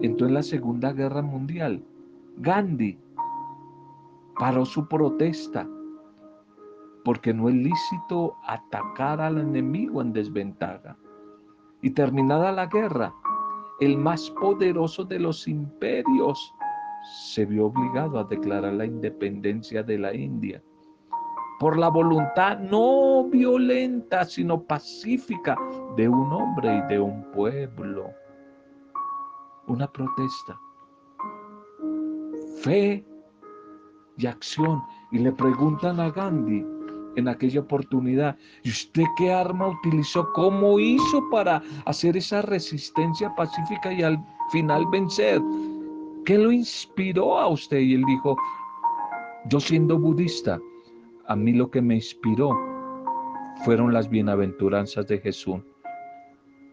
entró 0.00 0.28
en 0.28 0.34
la 0.34 0.42
Segunda 0.42 0.92
Guerra 0.92 1.22
Mundial, 1.22 1.82
Gandhi 2.38 2.98
paró 4.38 4.64
su 4.64 4.86
protesta 4.86 5.68
porque 7.04 7.32
no 7.34 7.48
es 7.48 7.54
lícito 7.54 8.36
atacar 8.46 9.20
al 9.20 9.38
enemigo 9.38 10.00
en 10.02 10.12
desventaja. 10.12 10.96
Y 11.82 11.90
terminada 11.90 12.52
la 12.52 12.66
guerra, 12.66 13.12
el 13.80 13.96
más 13.98 14.30
poderoso 14.30 15.04
de 15.04 15.18
los 15.18 15.48
imperios, 15.48 16.54
se 17.24 17.44
vio 17.44 17.66
obligado 17.66 18.18
a 18.18 18.24
declarar 18.24 18.72
la 18.74 18.86
independencia 18.86 19.82
de 19.82 19.98
la 19.98 20.14
India 20.14 20.62
por 21.62 21.78
la 21.78 21.90
voluntad 21.90 22.58
no 22.58 23.28
violenta, 23.30 24.24
sino 24.24 24.60
pacífica 24.64 25.56
de 25.96 26.08
un 26.08 26.32
hombre 26.32 26.78
y 26.78 26.92
de 26.92 26.98
un 26.98 27.22
pueblo. 27.30 28.10
Una 29.68 29.86
protesta. 29.86 30.58
Fe 32.62 33.06
y 34.16 34.26
acción. 34.26 34.82
Y 35.12 35.18
le 35.18 35.30
preguntan 35.30 36.00
a 36.00 36.10
Gandhi, 36.10 36.66
en 37.16 37.28
aquella 37.28 37.60
oportunidad. 37.60 38.36
¿Y 38.62 38.70
usted 38.70 39.04
qué 39.16 39.32
arma 39.32 39.68
utilizó? 39.68 40.32
¿Cómo 40.32 40.78
hizo 40.78 41.28
para 41.30 41.62
hacer 41.86 42.16
esa 42.16 42.42
resistencia 42.42 43.34
pacífica 43.34 43.92
y 43.92 44.02
al 44.02 44.18
final 44.50 44.84
vencer? 44.90 45.40
¿Qué 46.24 46.38
lo 46.38 46.52
inspiró 46.52 47.38
a 47.38 47.48
usted? 47.48 47.78
Y 47.78 47.94
él 47.94 48.04
dijo, 48.04 48.36
yo 49.46 49.58
siendo 49.60 49.98
budista, 49.98 50.60
a 51.26 51.36
mí 51.36 51.52
lo 51.52 51.70
que 51.70 51.82
me 51.82 51.96
inspiró 51.96 52.56
fueron 53.64 53.92
las 53.92 54.08
bienaventuranzas 54.08 55.06
de 55.06 55.18
Jesús. 55.18 55.60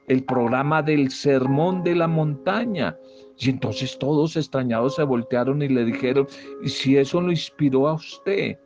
El 0.08 0.24
programa 0.24 0.82
del 0.82 1.12
sermón 1.12 1.84
de 1.84 1.96
la 1.96 2.08
montaña. 2.08 2.98
Y 3.38 3.50
entonces 3.50 3.98
todos 3.98 4.36
extrañados 4.36 4.96
se 4.96 5.04
voltearon 5.04 5.62
y 5.62 5.68
le 5.68 5.86
dijeron, 5.86 6.28
¿y 6.64 6.70
si 6.70 6.98
eso 6.98 7.22
lo 7.22 7.32
inspiró 7.32 7.88
a 7.88 7.94
usted? 7.94 8.58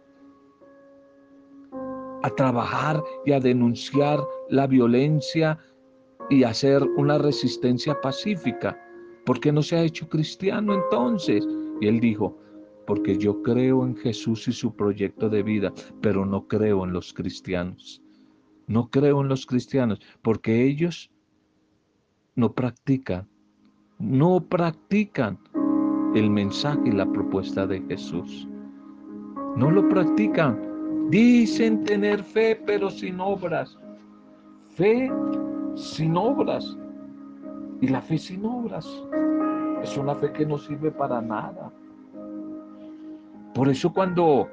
A 2.23 2.29
trabajar 2.29 3.03
y 3.25 3.33
a 3.33 3.39
denunciar 3.39 4.19
la 4.49 4.65
violencia 4.65 5.57
y 6.29 6.43
hacer 6.43 6.81
una 6.97 7.17
resistencia 7.17 7.99
pacífica. 8.01 8.79
¿Por 9.25 9.39
qué 9.39 9.51
no 9.51 9.61
se 9.61 9.75
ha 9.75 9.83
hecho 9.83 10.07
cristiano 10.09 10.73
entonces? 10.73 11.45
Y 11.79 11.87
él 11.87 11.99
dijo, 11.99 12.37
porque 12.87 13.17
yo 13.17 13.41
creo 13.43 13.85
en 13.85 13.95
Jesús 13.95 14.47
y 14.47 14.53
su 14.53 14.75
proyecto 14.75 15.29
de 15.29 15.43
vida, 15.43 15.73
pero 16.01 16.25
no 16.25 16.47
creo 16.47 16.83
en 16.85 16.93
los 16.93 17.13
cristianos. 17.13 18.01
No 18.67 18.89
creo 18.89 19.21
en 19.21 19.27
los 19.27 19.45
cristianos, 19.45 19.99
porque 20.21 20.63
ellos 20.63 21.11
no 22.35 22.53
practican, 22.53 23.27
no 23.99 24.41
practican 24.47 25.37
el 26.15 26.29
mensaje 26.29 26.79
y 26.85 26.91
la 26.91 27.05
propuesta 27.05 27.67
de 27.67 27.81
Jesús. 27.81 28.47
No 29.57 29.69
lo 29.69 29.87
practican 29.89 30.72
Dicen 31.09 31.83
tener 31.83 32.23
fe, 32.23 32.61
pero 32.65 32.89
sin 32.89 33.19
obras. 33.19 33.77
Fe 34.75 35.11
sin 35.75 36.17
obras. 36.17 36.77
Y 37.81 37.87
la 37.87 38.01
fe 38.01 38.17
sin 38.17 38.45
obras 38.45 38.87
es 39.83 39.97
una 39.97 40.15
fe 40.15 40.31
que 40.31 40.45
no 40.45 40.57
sirve 40.57 40.91
para 40.91 41.21
nada. 41.21 41.71
Por 43.53 43.69
eso 43.69 43.91
cuando 43.91 44.47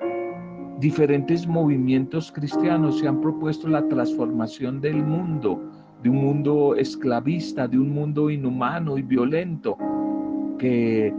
diferentes 0.80 1.46
movimientos 1.46 2.32
cristianos 2.32 2.98
se 2.98 3.06
han 3.06 3.20
propuesto 3.20 3.68
la 3.68 3.86
transformación 3.88 4.80
del 4.80 4.96
mundo, 4.96 5.60
de 6.02 6.10
un 6.10 6.16
mundo 6.16 6.74
esclavista, 6.74 7.68
de 7.68 7.78
un 7.78 7.94
mundo 7.94 8.30
inhumano 8.30 8.98
y 8.98 9.02
violento, 9.02 9.76
que 10.58 11.14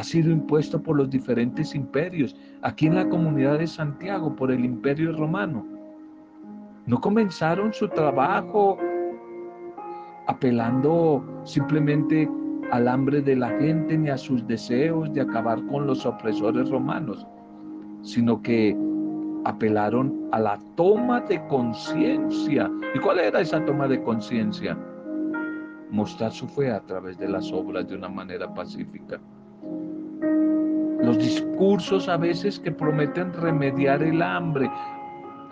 ha 0.00 0.02
sido 0.02 0.30
impuesto 0.30 0.82
por 0.82 0.96
los 0.96 1.10
diferentes 1.10 1.74
imperios, 1.74 2.34
aquí 2.62 2.86
en 2.86 2.94
la 2.94 3.06
comunidad 3.06 3.58
de 3.58 3.66
Santiago 3.66 4.34
por 4.34 4.50
el 4.50 4.64
imperio 4.64 5.14
romano. 5.14 5.66
No 6.86 7.02
comenzaron 7.02 7.74
su 7.74 7.86
trabajo 7.86 8.78
apelando 10.26 11.22
simplemente 11.44 12.26
al 12.72 12.88
hambre 12.88 13.20
de 13.20 13.36
la 13.36 13.50
gente 13.58 13.98
ni 13.98 14.08
a 14.08 14.16
sus 14.16 14.46
deseos 14.46 15.12
de 15.12 15.20
acabar 15.20 15.62
con 15.66 15.86
los 15.86 16.06
opresores 16.06 16.70
romanos, 16.70 17.26
sino 18.00 18.40
que 18.40 18.74
apelaron 19.44 20.30
a 20.32 20.38
la 20.38 20.58
toma 20.76 21.20
de 21.20 21.46
conciencia. 21.48 22.70
¿Y 22.94 22.98
cuál 23.00 23.18
era 23.18 23.42
esa 23.42 23.62
toma 23.66 23.86
de 23.86 24.02
conciencia? 24.02 24.78
Mostrar 25.90 26.32
su 26.32 26.48
fe 26.48 26.70
a 26.70 26.80
través 26.80 27.18
de 27.18 27.28
las 27.28 27.52
obras 27.52 27.86
de 27.86 27.96
una 27.96 28.08
manera 28.08 28.54
pacífica 28.54 29.20
los 31.02 31.18
discursos 31.18 32.08
a 32.08 32.16
veces 32.16 32.58
que 32.58 32.70
prometen 32.70 33.32
remediar 33.32 34.02
el 34.02 34.22
hambre. 34.22 34.70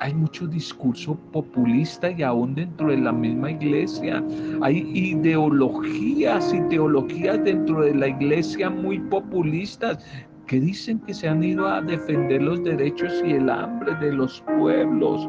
Hay 0.00 0.14
mucho 0.14 0.46
discurso 0.46 1.16
populista 1.32 2.10
y 2.10 2.22
aún 2.22 2.54
dentro 2.54 2.90
de 2.90 2.98
la 2.98 3.12
misma 3.12 3.50
iglesia. 3.50 4.22
Hay 4.62 4.88
ideologías 4.94 6.54
y 6.54 6.60
teologías 6.68 7.42
dentro 7.42 7.80
de 7.80 7.94
la 7.94 8.08
iglesia 8.08 8.70
muy 8.70 9.00
populistas 9.00 10.04
que 10.46 10.60
dicen 10.60 10.98
que 11.00 11.12
se 11.12 11.28
han 11.28 11.42
ido 11.42 11.66
a 11.66 11.82
defender 11.82 12.42
los 12.42 12.62
derechos 12.62 13.12
y 13.24 13.32
el 13.32 13.50
hambre 13.50 13.94
de 13.96 14.12
los 14.12 14.42
pueblos. 14.58 15.28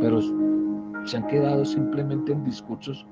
Pero 0.00 0.20
se 1.04 1.16
han 1.16 1.26
quedado 1.28 1.64
simplemente 1.64 2.32
en 2.32 2.44
discursos 2.44 3.06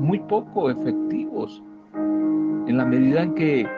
muy 0.00 0.18
poco 0.18 0.70
efectivos 0.70 1.62
en 2.70 2.76
la 2.76 2.84
medida 2.84 3.22
en 3.22 3.34
que 3.34 3.68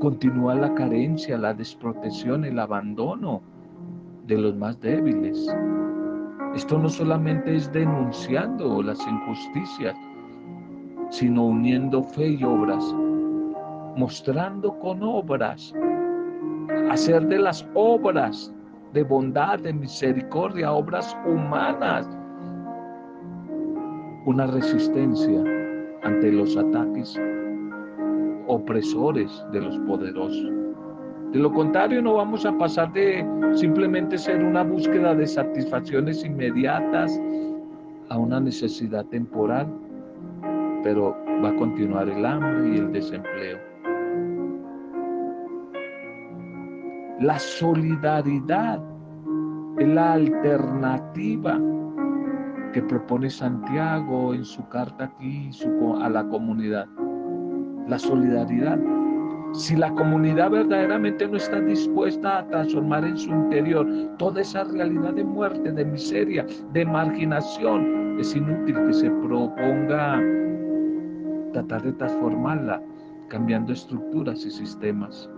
continúa 0.00 0.54
la 0.54 0.72
carencia, 0.74 1.36
la 1.36 1.52
desprotección, 1.52 2.46
el 2.46 2.58
abandono 2.58 3.42
de 4.26 4.38
los 4.38 4.56
más 4.56 4.80
débiles. 4.80 5.54
Esto 6.54 6.78
no 6.78 6.88
solamente 6.88 7.54
es 7.54 7.70
denunciando 7.70 8.82
las 8.82 8.98
injusticias, 9.06 9.94
sino 11.10 11.48
uniendo 11.48 12.02
fe 12.02 12.28
y 12.28 12.44
obras, 12.44 12.82
mostrando 13.96 14.78
con 14.78 15.02
obras 15.02 15.74
hacer 16.90 17.26
de 17.26 17.38
las 17.40 17.68
obras 17.74 18.54
de 18.94 19.02
bondad, 19.02 19.58
de 19.58 19.74
misericordia, 19.74 20.72
obras 20.72 21.14
humanas, 21.26 22.08
una 24.24 24.46
resistencia 24.46 25.55
ante 26.06 26.30
los 26.30 26.56
ataques 26.56 27.20
opresores 28.46 29.44
de 29.52 29.60
los 29.60 29.76
poderosos. 29.80 30.52
De 31.32 31.40
lo 31.40 31.52
contrario, 31.52 32.00
no 32.00 32.14
vamos 32.14 32.46
a 32.46 32.56
pasar 32.56 32.92
de 32.92 33.26
simplemente 33.54 34.16
ser 34.16 34.42
una 34.44 34.62
búsqueda 34.62 35.16
de 35.16 35.26
satisfacciones 35.26 36.24
inmediatas 36.24 37.20
a 38.08 38.18
una 38.18 38.38
necesidad 38.38 39.04
temporal, 39.06 39.66
pero 40.84 41.16
va 41.42 41.48
a 41.48 41.56
continuar 41.56 42.08
el 42.08 42.24
hambre 42.24 42.76
y 42.76 42.78
el 42.78 42.92
desempleo. 42.92 43.58
La 47.18 47.38
solidaridad 47.40 48.80
es 49.78 49.88
la 49.88 50.12
alternativa 50.12 51.60
que 52.76 52.82
propone 52.82 53.30
Santiago 53.30 54.34
en 54.34 54.44
su 54.44 54.68
carta 54.68 55.04
aquí 55.04 55.48
a 56.02 56.10
la 56.10 56.28
comunidad. 56.28 56.86
La 57.88 57.98
solidaridad. 57.98 58.78
Si 59.54 59.74
la 59.74 59.90
comunidad 59.92 60.50
verdaderamente 60.50 61.26
no 61.26 61.38
está 61.38 61.58
dispuesta 61.58 62.40
a 62.40 62.46
transformar 62.48 63.06
en 63.06 63.16
su 63.16 63.30
interior 63.30 63.88
toda 64.18 64.42
esa 64.42 64.64
realidad 64.64 65.14
de 65.14 65.24
muerte, 65.24 65.72
de 65.72 65.86
miseria, 65.86 66.44
de 66.74 66.84
marginación, 66.84 68.20
es 68.20 68.36
inútil 68.36 68.76
que 68.86 68.92
se 68.92 69.10
proponga 69.10 70.22
tratar 71.54 71.82
de 71.82 71.94
transformarla, 71.94 72.82
cambiando 73.28 73.72
estructuras 73.72 74.44
y 74.44 74.50
sistemas. 74.50 75.30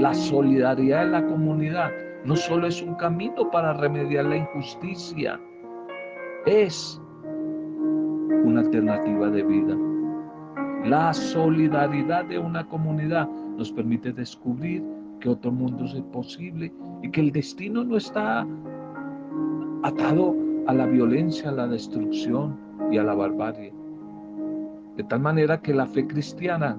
La 0.00 0.12
solidaridad 0.12 1.04
de 1.04 1.10
la 1.12 1.24
comunidad 1.24 1.92
no 2.24 2.34
solo 2.34 2.66
es 2.66 2.82
un 2.82 2.96
camino 2.96 3.48
para 3.52 3.74
remediar 3.74 4.24
la 4.24 4.38
injusticia, 4.38 5.38
es 6.46 7.00
una 8.44 8.60
alternativa 8.60 9.28
de 9.30 9.42
vida. 9.42 9.76
La 10.84 11.12
solidaridad 11.12 12.24
de 12.24 12.38
una 12.38 12.66
comunidad 12.66 13.28
nos 13.56 13.70
permite 13.70 14.12
descubrir 14.12 14.82
que 15.20 15.28
otro 15.28 15.52
mundo 15.52 15.84
es 15.84 16.00
posible 16.12 16.72
y 17.02 17.10
que 17.10 17.20
el 17.20 17.32
destino 17.32 17.84
no 17.84 17.96
está 17.96 18.46
atado 19.82 20.34
a 20.66 20.72
la 20.72 20.86
violencia, 20.86 21.50
a 21.50 21.52
la 21.52 21.66
destrucción 21.66 22.56
y 22.90 22.98
a 22.98 23.02
la 23.02 23.14
barbarie. 23.14 23.72
De 24.96 25.04
tal 25.04 25.20
manera 25.20 25.60
que 25.60 25.74
la 25.74 25.86
fe 25.86 26.06
cristiana 26.06 26.76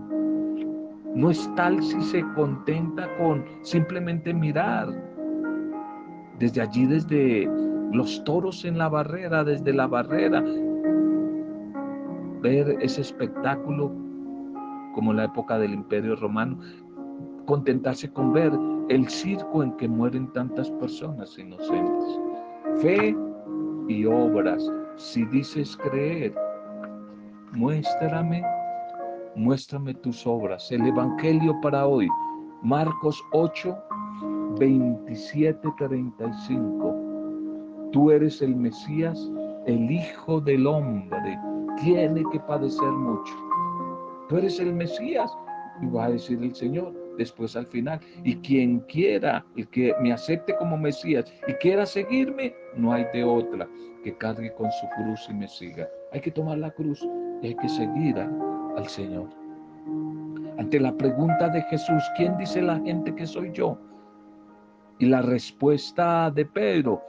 no 1.16 1.30
es 1.30 1.50
tal 1.56 1.82
si 1.84 2.02
se 2.02 2.24
contenta 2.34 3.08
con 3.18 3.44
simplemente 3.62 4.34
mirar 4.34 4.90
desde 6.40 6.62
allí, 6.62 6.86
desde 6.86 7.50
los 7.92 8.24
toros 8.24 8.66
en 8.66 8.78
la 8.78 8.90
barrera, 8.90 9.44
desde 9.44 9.74
la 9.74 9.88
barrera, 9.88 10.44
ver 12.42 12.78
ese 12.82 13.02
espectáculo 13.02 13.92
como 14.94 15.14
la 15.14 15.26
época 15.26 15.58
del 15.60 15.74
Imperio 15.74 16.16
Romano, 16.16 16.58
contentarse 17.46 18.12
con 18.12 18.34
ver 18.34 18.52
el 18.90 19.08
circo 19.10 19.64
en 19.64 19.72
que 19.78 19.88
mueren 19.88 20.32
tantas 20.34 20.70
personas 20.72 21.38
inocentes. 21.38 22.20
Fe 22.82 23.16
y 23.88 24.06
obras. 24.06 24.70
Si 24.98 25.26
dices 25.26 25.78
creer, 25.78 26.34
muéstrame 27.54 28.44
muéstrame 29.36 29.94
tus 29.94 30.26
obras. 30.26 30.72
El 30.72 30.86
Evangelio 30.86 31.60
para 31.62 31.86
hoy, 31.86 32.08
Marcos 32.62 33.22
8, 33.32 33.76
27, 34.60 35.70
35. 35.78 37.01
Tú 37.92 38.12
eres 38.12 38.42
el 38.42 38.56
Mesías, 38.56 39.30
el 39.66 39.92
Hijo 39.92 40.40
del 40.42 40.66
Hombre. 40.66 41.40
Tiene 41.84 42.24
que 42.32 42.40
padecer 42.42 42.92
mucho. 42.92 43.34
Tú 44.30 44.38
eres 44.38 44.60
el 44.60 44.74
Mesías. 44.74 45.32
Y 45.82 45.88
va 45.88 46.06
a 46.06 46.12
decir 46.12 46.42
el 46.44 46.54
Señor 46.54 46.94
después 47.18 47.56
al 47.56 47.66
final. 47.68 48.00
Y 48.24 48.36
quien 48.38 48.80
quiera, 48.82 49.46
el 49.56 49.68
que 49.70 49.94
me 50.02 50.14
acepte 50.14 50.56
como 50.58 50.78
Mesías 50.78 51.26
y 51.48 51.54
quiera 51.54 51.86
seguirme, 51.86 52.54
no 52.76 52.94
hay 52.94 53.06
de 53.14 53.24
otra 53.24 53.68
que 54.04 54.16
cargue 54.18 54.54
con 54.54 54.72
su 54.72 54.88
cruz 54.96 55.28
y 55.30 55.34
me 55.34 55.48
siga. 55.48 55.88
Hay 56.12 56.22
que 56.22 56.32
tomar 56.32 56.58
la 56.58 56.72
cruz 56.72 57.06
y 57.42 57.48
hay 57.48 57.56
que 57.56 57.70
seguir 57.70 58.18
al 58.18 58.88
Señor. 58.88 59.30
Ante 60.58 60.80
la 60.80 60.96
pregunta 60.96 61.50
de 61.50 61.62
Jesús, 61.64 62.04
¿quién 62.18 62.38
dice 62.38 62.62
la 62.62 62.80
gente 62.80 63.14
que 63.16 63.26
soy 63.26 63.52
yo? 63.52 63.78
Y 65.00 65.06
la 65.06 65.22
respuesta 65.22 66.30
de 66.30 66.46
Pedro, 66.46 67.02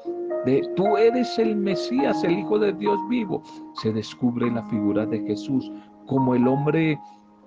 de 0.44 0.68
tú 0.76 0.96
eres 0.96 1.38
el 1.38 1.56
Mesías, 1.56 2.22
el 2.24 2.38
Hijo 2.38 2.58
de 2.58 2.72
Dios 2.72 2.98
vivo, 3.08 3.42
se 3.74 3.92
descubre 3.92 4.50
la 4.50 4.62
figura 4.64 5.06
de 5.06 5.20
Jesús 5.20 5.70
como 6.06 6.34
el 6.34 6.46
hombre 6.48 6.98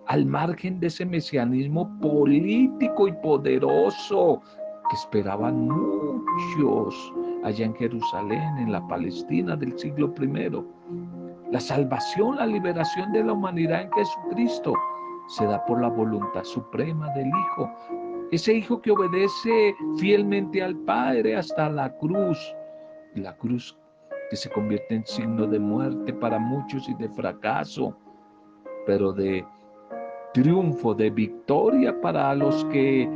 al 0.08 0.26
margen 0.26 0.80
de 0.80 0.88
ese 0.88 1.06
mesianismo 1.06 1.90
político 2.00 3.08
y 3.08 3.12
poderoso 3.14 4.42
que 4.90 4.96
esperaban 4.96 5.68
muchos 5.68 7.14
allá 7.44 7.66
en 7.66 7.76
Jerusalén, 7.76 8.58
en 8.58 8.72
la 8.72 8.86
Palestina 8.88 9.56
del 9.56 9.78
siglo 9.78 10.14
I. 10.20 10.52
La 11.52 11.60
salvación, 11.60 12.38
la 12.38 12.46
liberación 12.46 13.12
de 13.12 13.24
la 13.24 13.34
humanidad 13.34 13.84
en 13.84 13.92
Jesucristo 13.92 14.74
se 15.28 15.46
da 15.46 15.64
por 15.66 15.82
la 15.82 15.90
voluntad 15.90 16.44
suprema 16.44 17.10
del 17.14 17.28
Hijo. 17.28 17.72
Ese 18.32 18.56
Hijo 18.56 18.82
que 18.82 18.92
obedece 18.92 19.76
fielmente 19.98 20.62
al 20.62 20.76
Padre 20.78 21.36
hasta 21.36 21.70
la 21.70 21.96
cruz. 21.98 22.38
La 23.16 23.36
cruz 23.36 23.78
que 24.30 24.36
se 24.36 24.50
convierte 24.50 24.96
en 24.96 25.06
signo 25.06 25.48
de 25.48 25.60
muerte 25.60 26.14
para 26.14 26.40
muchos 26.40 26.88
y 26.90 26.94
de 26.96 27.10
fracaso, 27.10 27.98
pero 28.86 29.12
de 29.12 29.46
triunfo, 30.34 30.94
de 30.94 31.10
victoria 31.10 32.00
para 32.02 32.34
los 32.36 32.66
que 32.66 33.10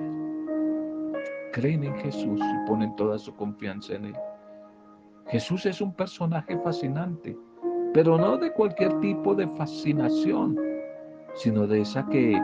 creen 1.54 1.84
en 1.84 1.96
Jesús 1.98 2.40
y 2.40 2.68
ponen 2.68 2.96
toda 2.96 3.18
su 3.18 3.36
confianza 3.36 3.96
en 3.96 4.06
Él. 4.06 4.16
Jesús 5.28 5.66
es 5.66 5.82
un 5.82 5.94
personaje 5.94 6.58
fascinante 6.60 7.38
pero 7.94 8.18
no 8.18 8.38
de 8.38 8.52
cualquier 8.52 9.00
tipo 9.00 9.34
de 9.34 9.48
fascinación, 9.50 10.58
sino 11.36 11.66
de 11.66 11.82
esa 11.82 12.06
que 12.08 12.40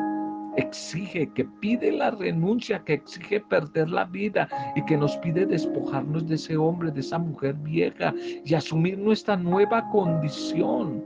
exige, 0.58 1.30
que 1.34 1.46
pide 1.46 1.92
la 1.92 2.12
renuncia, 2.12 2.84
que 2.84 2.94
exige 2.94 3.40
perder 3.40 3.90
la 3.90 4.06
vida 4.06 4.48
y 4.76 4.84
que 4.86 4.98
nos 4.98 5.18
pide 5.18 5.46
despojarnos 5.46 6.28
de 6.28 6.36
ese 6.36 6.58
hombre, 6.58 6.92
de 6.92 7.02
esa 7.02 7.18
mujer 7.18 7.56
vieja 7.56 8.14
y 8.44 8.54
asumir 8.54 8.98
nuestra 8.98 9.36
nueva 9.36 9.90
condición. 9.90 11.04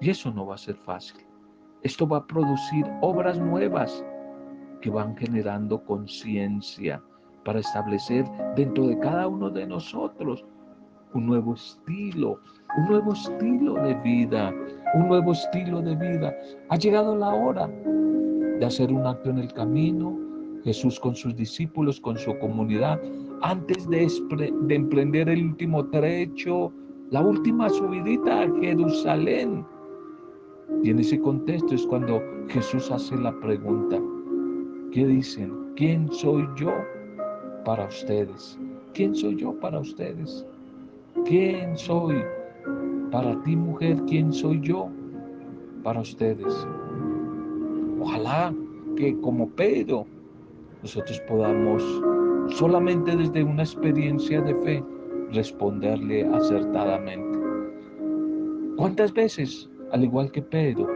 Y 0.00 0.10
eso 0.10 0.30
no 0.32 0.46
va 0.46 0.54
a 0.54 0.58
ser 0.58 0.76
fácil. 0.76 1.24
Esto 1.82 2.06
va 2.06 2.18
a 2.18 2.26
producir 2.26 2.86
obras 3.00 3.38
nuevas 3.38 4.04
que 4.80 4.90
van 4.90 5.16
generando 5.16 5.82
conciencia 5.84 7.02
para 7.44 7.60
establecer 7.60 8.24
dentro 8.56 8.86
de 8.86 8.98
cada 8.98 9.28
uno 9.28 9.50
de 9.50 9.66
nosotros 9.66 10.44
un 11.14 11.26
nuevo 11.26 11.54
estilo, 11.54 12.40
un 12.76 12.86
nuevo 12.86 13.12
estilo 13.12 13.74
de 13.74 13.94
vida, 13.94 14.52
un 14.94 15.08
nuevo 15.08 15.32
estilo 15.32 15.80
de 15.80 15.94
vida. 15.94 16.34
Ha 16.70 16.76
llegado 16.76 17.16
la 17.16 17.28
hora 17.34 17.70
hacer 18.64 18.92
un 18.92 19.06
acto 19.06 19.30
en 19.30 19.38
el 19.38 19.52
camino, 19.52 20.18
Jesús 20.64 20.98
con 20.98 21.14
sus 21.14 21.36
discípulos, 21.36 22.00
con 22.00 22.16
su 22.16 22.36
comunidad, 22.38 23.00
antes 23.42 23.88
de, 23.88 24.08
de 24.62 24.74
emprender 24.74 25.28
el 25.28 25.44
último 25.44 25.84
trecho, 25.86 26.72
la 27.10 27.20
última 27.20 27.68
subidita 27.68 28.42
a 28.42 28.60
Jerusalén. 28.60 29.64
Y 30.82 30.90
en 30.90 30.98
ese 30.98 31.20
contexto 31.20 31.74
es 31.74 31.86
cuando 31.86 32.22
Jesús 32.48 32.90
hace 32.90 33.16
la 33.16 33.32
pregunta, 33.40 34.00
¿qué 34.90 35.06
dicen? 35.06 35.52
¿Quién 35.76 36.10
soy 36.10 36.46
yo 36.56 36.72
para 37.64 37.86
ustedes? 37.86 38.58
¿Quién 38.94 39.14
soy 39.14 39.36
yo 39.36 39.52
para 39.60 39.80
ustedes? 39.80 40.46
¿Quién 41.26 41.76
soy? 41.76 42.22
Para 43.10 43.40
ti, 43.42 43.54
mujer, 43.54 43.96
¿quién 44.06 44.32
soy 44.32 44.60
yo? 44.60 44.88
Para 45.82 46.00
ustedes. 46.00 46.66
Ojalá 48.04 48.52
que 48.96 49.18
como 49.22 49.48
Pedro 49.48 50.04
nosotros 50.82 51.18
podamos 51.26 51.82
solamente 52.50 53.16
desde 53.16 53.42
una 53.42 53.62
experiencia 53.62 54.42
de 54.42 54.54
fe 54.56 54.84
responderle 55.32 56.26
acertadamente. 56.26 57.38
¿Cuántas 58.76 59.10
veces, 59.14 59.70
al 59.90 60.04
igual 60.04 60.30
que 60.32 60.42
Pedro, 60.42 60.86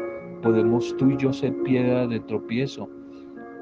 podemos 0.43 0.95
tú 0.99 1.09
y 1.11 1.17
yo 1.17 1.33
ser 1.33 1.55
piedra 1.63 2.07
de 2.07 2.21
tropiezo 2.21 2.87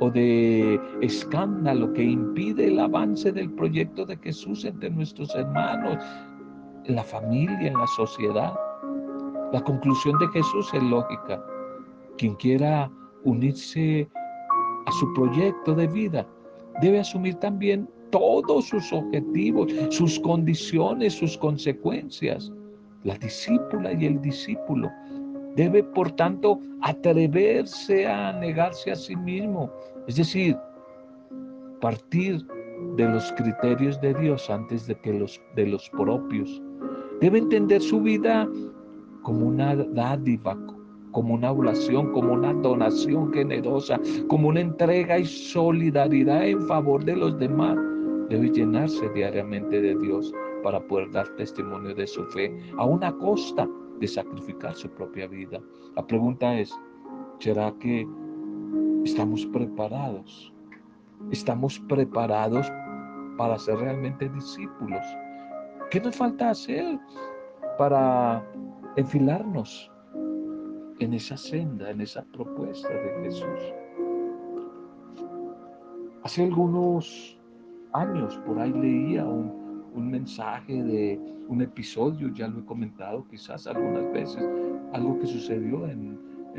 o 0.01 0.11
de 0.11 0.81
escándalo 1.01 1.93
que 1.93 2.03
impide 2.03 2.67
el 2.67 2.81
avance 2.81 3.31
del 3.31 3.53
proyecto 3.53 4.05
de 4.05 4.17
Jesús 4.17 4.65
entre 4.65 4.91
nuestros 4.91 5.33
hermanos, 5.37 6.05
en 6.85 6.97
la 6.97 7.05
familia, 7.05 7.69
en 7.69 7.79
la 7.79 7.87
sociedad. 7.97 8.55
La 9.53 9.61
conclusión 9.61 10.19
de 10.19 10.27
Jesús 10.31 10.69
es 10.75 10.83
lógica. 10.83 11.41
Quien 12.19 12.35
quiera 12.35 12.91
unirse 13.27 14.09
a 14.87 14.93
su 14.93 15.13
proyecto 15.15 15.75
de 15.75 15.87
vida 15.89 16.27
debe 16.81 17.01
asumir 17.01 17.35
también 17.37 17.89
todos 18.11 18.69
sus 18.69 18.93
objetivos, 18.93 19.73
sus 19.91 20.19
condiciones, 20.21 21.15
sus 21.15 21.37
consecuencias. 21.37 22.53
La 23.05 23.17
discípula 23.19 23.93
y 23.93 24.07
el 24.07 24.21
discípulo 24.21 24.91
debe, 25.57 25.83
por 25.83 26.11
tanto, 26.13 26.61
atreverse 26.83 28.07
a 28.07 28.33
negarse 28.33 28.93
a 28.93 28.97
sí 28.97 29.17
mismo, 29.17 29.71
es 30.07 30.17
decir, 30.17 30.57
partir 31.81 32.47
de 32.97 33.09
los 33.09 33.33
criterios 33.33 34.01
de 34.01 34.15
Dios 34.15 34.49
antes 34.51 34.87
de 34.87 34.95
que 35.01 35.13
los 35.13 35.41
de 35.55 35.67
los 35.67 35.89
propios. 35.91 36.63
Debe 37.21 37.39
entender 37.39 37.81
su 37.81 38.01
vida 38.01 38.49
como 39.23 39.47
una 39.47 39.75
dádiva, 39.75 40.57
como 41.17 41.33
una 41.33 41.51
oración, 41.51 42.13
como 42.13 42.35
una 42.35 42.53
donación 42.53 43.33
generosa, 43.33 43.99
como 44.29 44.49
una 44.49 44.61
entrega 44.61 45.19
y 45.19 45.25
solidaridad 45.25 46.47
en 46.47 46.61
favor 46.69 47.03
de 47.07 47.17
los 47.17 47.39
demás. 47.39 47.75
Debe 48.29 48.51
llenarse 48.51 49.09
diariamente 49.15 49.81
de 49.81 49.97
Dios 49.97 50.31
para 50.63 50.79
poder 50.79 51.11
dar 51.13 51.27
testimonio 51.37 51.95
de 51.95 52.07
su 52.07 52.23
fe 52.27 52.55
a 52.77 52.85
una 52.85 53.17
costa 53.17 53.67
de 53.99 54.07
sacrificar 54.07 54.75
su 54.75 54.91
propia 54.91 55.27
vida. 55.27 55.59
La 55.97 56.07
pregunta 56.07 56.55
es, 56.59 56.79
¿será 57.39 57.73
que 57.81 58.07
estamos 59.07 59.47
preparados? 59.47 60.53
¿Estamos 61.31 61.79
preparados 61.89 62.71
para 63.39 63.59
ser 63.59 63.79
realmente 63.79 64.29
discípulos? 64.29 65.07
¿Qué 65.91 65.99
nos 65.99 66.15
falta 66.15 66.51
hacer 66.51 66.99
para 67.79 68.47
enfilarnos 68.97 69.91
en 70.99 71.15
esa 71.15 71.37
senda, 71.37 71.91
en 71.91 72.01
esa 72.01 72.25
propuesta 72.25 72.89
de 72.89 73.23
Jesús? 73.25 73.75
Hace 76.23 76.45
algunos 76.45 77.39
años 77.93 78.37
por 78.47 78.59
ahí 78.59 78.73
leía 78.73 79.25
un, 79.25 79.65
mensaje 80.11 80.83
de 80.83 81.19
un 81.49 81.63
episodio, 81.63 82.29
ya 82.35 82.49
lo 82.49 82.61
he 82.61 82.65
comentado 82.65 83.25
quizás 83.31 83.67
algunas 83.67 84.13
veces, 84.13 84.45
algo 84.93 85.19
que 85.19 85.27
sucedió 85.27 85.87
en, 85.87 86.19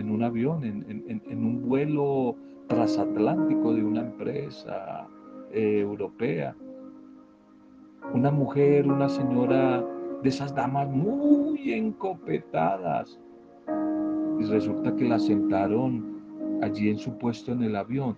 un 0.10 0.24
avión, 0.24 0.64
en, 0.64 1.46
un 1.46 1.68
vuelo 1.68 2.36
transatlántico 2.68 3.74
de 3.74 3.84
una 3.84 4.02
empresa 4.02 5.08
eh, 5.52 5.80
europea. 5.80 6.56
Una 8.14 8.32
mujer, 8.32 8.88
una 8.88 9.10
señora 9.10 9.84
de 10.24 10.30
esas 10.30 10.56
damas 10.56 10.90
muy 10.90 11.74
encopetadas. 11.74 13.20
Y 14.40 14.46
resulta 14.46 14.96
que 14.96 15.06
la 15.06 15.20
sentaron 15.20 16.18
allí 16.62 16.90
en 16.90 16.98
su 16.98 17.18
puesto 17.18 17.52
en 17.52 17.64
el 17.64 17.76
avión, 17.76 18.18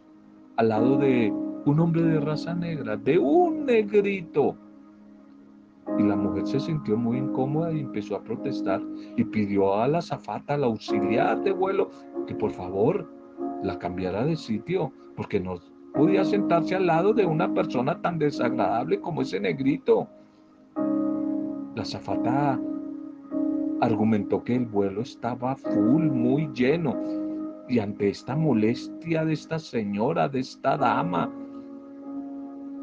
al 0.58 0.70
lado 0.70 0.98
de 0.98 1.34
un 1.66 1.80
hombre 1.80 2.02
de 2.04 2.20
raza 2.20 2.54
negra, 2.54 2.98
de 2.98 3.18
un 3.18 3.66
negrito. 3.66 4.56
Y 5.98 6.04
la 6.04 6.16
mujer 6.16 6.46
se 6.46 6.60
sintió 6.60 6.98
muy 6.98 7.18
incómoda 7.18 7.72
y 7.74 7.82
empezó 7.82 8.16
a 8.16 8.24
protestar 8.24 8.82
y 9.18 9.24
pidió 9.24 9.76
a 9.76 9.88
la 9.88 10.02
zafata, 10.02 10.54
al 10.54 10.64
auxiliar 10.64 11.42
de 11.44 11.52
vuelo, 11.52 11.90
que 12.28 12.36
por 12.36 12.52
favor 12.52 13.10
la 13.64 13.78
cambiara 13.78 14.24
de 14.24 14.36
sitio, 14.36 14.94
porque 15.16 15.40
no 15.40 15.56
podía 15.94 16.24
sentarse 16.24 16.76
al 16.76 16.88
lado 16.88 17.14
de 17.14 17.26
una 17.26 17.54
persona 17.54 18.02
tan 18.02 18.20
desagradable 18.20 19.02
como 19.02 19.22
ese 19.22 19.40
negrito. 19.40 20.08
La 21.76 21.84
zafata 21.84 22.60
argumentó 23.82 24.44
que 24.44 24.56
el 24.56 24.66
vuelo 24.66 25.02
estaba 25.02 25.56
full, 25.56 26.04
muy 26.04 26.50
lleno, 26.54 26.96
y 27.68 27.80
ante 27.80 28.10
esta 28.10 28.36
molestia 28.36 29.24
de 29.26 29.34
esta 29.34 29.60
señora, 29.60 30.28
de 30.28 30.40
esta 30.40 30.76
dama, 30.76 31.32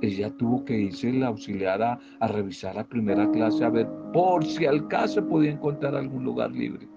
ella 0.03 0.31
tuvo 0.37 0.65
que 0.65 0.79
irse 0.79 1.13
la 1.13 1.29
auxiliar 1.29 1.83
a, 1.83 1.99
revisar 2.29 2.75
la 2.75 2.85
primera 2.85 3.31
clase 3.31 3.65
a 3.65 3.71
ver 3.71 3.89
por 4.13 4.45
si 4.45 4.67
al 4.67 4.87
caso 4.89 5.27
podía 5.27 5.53
encontrar 5.53 5.95
algún 5.95 6.25
lugar 6.25 6.53
libre. 6.53 6.89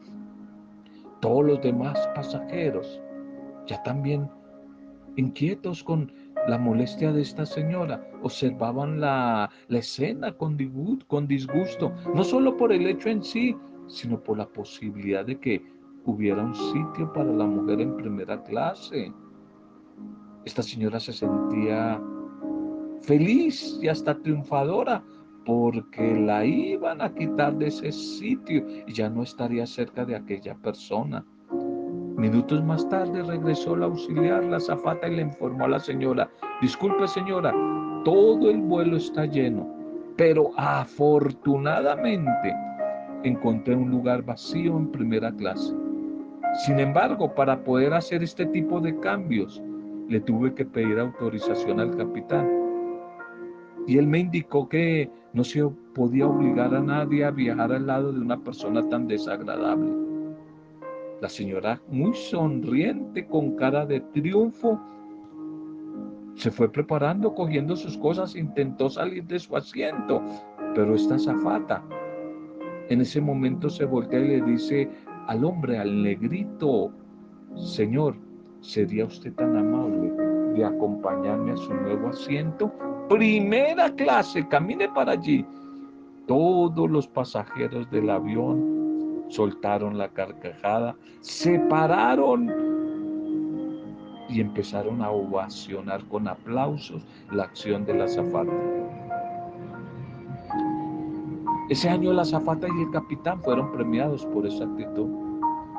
Todos 1.22 1.46
los 1.46 1.62
demás 1.62 1.98
pasajeros 2.14 3.02
ya 3.66 3.82
también 3.84 4.30
inquietos 5.16 5.84
con 5.84 6.12
la 6.48 6.58
molestia 6.58 7.12
de 7.12 7.22
esta 7.22 7.46
señora, 7.46 8.02
observaban 8.24 9.00
la, 9.00 9.50
escena 9.70 10.32
con, 10.32 10.58
con 11.08 11.28
disgusto, 11.28 11.94
no 12.14 12.24
solo 12.24 12.56
por 12.56 12.72
el 12.72 12.88
hecho 12.88 13.10
en 13.10 13.24
sí, 13.24 13.56
sino 13.90 14.20
por 14.22 14.38
la 14.38 14.48
posibilidad 14.48 15.26
de 15.26 15.40
que 15.40 15.62
hubiera 16.06 16.44
un 16.44 16.56
sitio 16.56 17.12
para 17.14 17.32
la 17.32 17.46
mujer 17.46 17.82
en 17.82 17.98
primera 17.98 18.42
clase. 18.44 19.12
Esta 20.46 20.64
señora 20.64 21.00
se 21.00 21.12
sentía 21.12 22.02
feliz 23.02 23.80
y 23.82 23.88
hasta 23.88 24.16
triunfadora 24.16 25.04
porque 25.46 26.16
la 26.20 26.46
iban 26.46 27.02
a 27.02 27.14
quitar 27.14 27.58
de 27.58 27.68
ese 27.68 27.92
sitio 27.92 28.64
y 28.86 28.94
ya 28.94 29.10
no 29.10 29.24
estaría 29.24 29.66
cerca 29.66 30.06
de 30.06 30.16
aquella 30.16 30.56
persona. 30.56 31.26
Minutos 32.18 32.64
más 32.64 32.88
tarde 32.90 33.24
regresó 33.24 33.76
la 33.76 33.86
auxiliar, 33.86 34.44
la 34.44 34.60
zafata, 34.60 35.08
y 35.08 35.16
le 35.16 35.22
informó 35.24 35.66
a 35.66 35.70
la 35.70 35.80
señora, 35.80 36.30
disculpe 36.62 37.08
señora, 37.08 37.54
todo 38.04 38.50
el 38.50 38.62
vuelo 38.62 38.98
está 38.98 39.26
lleno, 39.26 39.74
pero 40.18 40.52
afortunadamente 40.58 42.54
encontré 43.24 43.76
un 43.76 43.90
lugar 43.90 44.24
vacío 44.24 44.78
en 44.78 44.92
primera 44.92 45.32
clase. 45.32 45.74
Sin 46.66 46.80
embargo, 46.80 47.34
para 47.36 47.64
poder 47.64 47.94
hacer 47.94 48.24
este 48.24 48.46
tipo 48.48 48.80
de 48.80 48.98
cambios, 49.00 49.62
le 50.08 50.20
tuve 50.20 50.54
que 50.54 50.66
pedir 50.66 51.00
autorización 51.00 51.80
al 51.80 51.96
capitán. 51.96 52.50
Y 53.86 53.98
él 53.98 54.08
me 54.08 54.20
indicó 54.20 54.68
que 54.68 55.10
no 55.34 55.44
se 55.44 55.64
podía 55.94 56.28
obligar 56.28 56.74
a 56.74 56.82
nadie 56.82 57.26
a 57.26 57.32
viajar 57.32 57.72
al 57.72 57.88
lado 57.88 58.12
de 58.12 58.20
una 58.20 58.38
persona 58.38 58.88
tan 58.90 59.08
desagradable. 59.08 59.92
La 61.22 61.30
señora, 61.30 61.82
muy 61.90 62.16
sonriente, 62.16 63.26
con 63.28 63.56
cara 63.56 63.86
de 63.86 64.00
triunfo, 64.00 64.80
se 66.36 66.50
fue 66.50 66.72
preparando, 66.72 67.36
cogiendo 67.36 67.76
sus 67.76 67.98
cosas, 67.98 68.36
intentó 68.36 68.90
salir 68.90 69.26
de 69.26 69.40
su 69.40 69.56
asiento, 69.58 70.22
pero 70.74 70.96
esta 70.96 71.20
zafata 71.20 71.84
en 72.90 73.02
ese 73.02 73.22
momento 73.22 73.70
se 73.70 73.86
voltea 73.86 74.20
y 74.20 74.28
le 74.28 74.42
dice 74.42 74.90
al 75.28 75.46
hombre, 75.46 75.78
al 75.78 76.02
negrito, 76.02 76.92
Señor, 77.56 78.16
¿sería 78.62 79.06
usted 79.06 79.34
tan 79.36 79.56
amable 79.56 80.12
de 80.56 80.66
acompañarme 80.66 81.52
a 81.52 81.58
su 81.58 81.74
nuevo 81.74 82.10
asiento? 82.10 82.72
Primera 83.08 83.92
clase, 83.92 84.48
camine 84.48 84.90
para 84.90 85.14
allí. 85.14 85.46
Todos 86.28 86.90
los 86.90 87.08
pasajeros 87.08 87.90
del 87.92 88.10
avión 88.10 89.24
soltaron 89.30 89.98
la 89.98 90.10
carcajada, 90.10 90.96
se 91.22 91.60
pararon 91.70 92.52
y 94.30 94.42
empezaron 94.42 95.02
a 95.02 95.12
ovacionar 95.12 96.04
con 96.06 96.28
aplausos 96.28 97.06
la 97.32 97.44
acción 97.44 97.86
de 97.86 97.94
la 97.96 98.08
zafata. 98.08 98.52
Ese 101.70 101.88
año 101.88 102.12
la 102.14 102.26
zafata 102.26 102.68
y 102.68 102.82
el 102.82 102.90
capitán 102.90 103.44
fueron 103.44 103.72
premiados 103.72 104.26
por 104.26 104.44
esa 104.48 104.64
actitud 104.64 105.08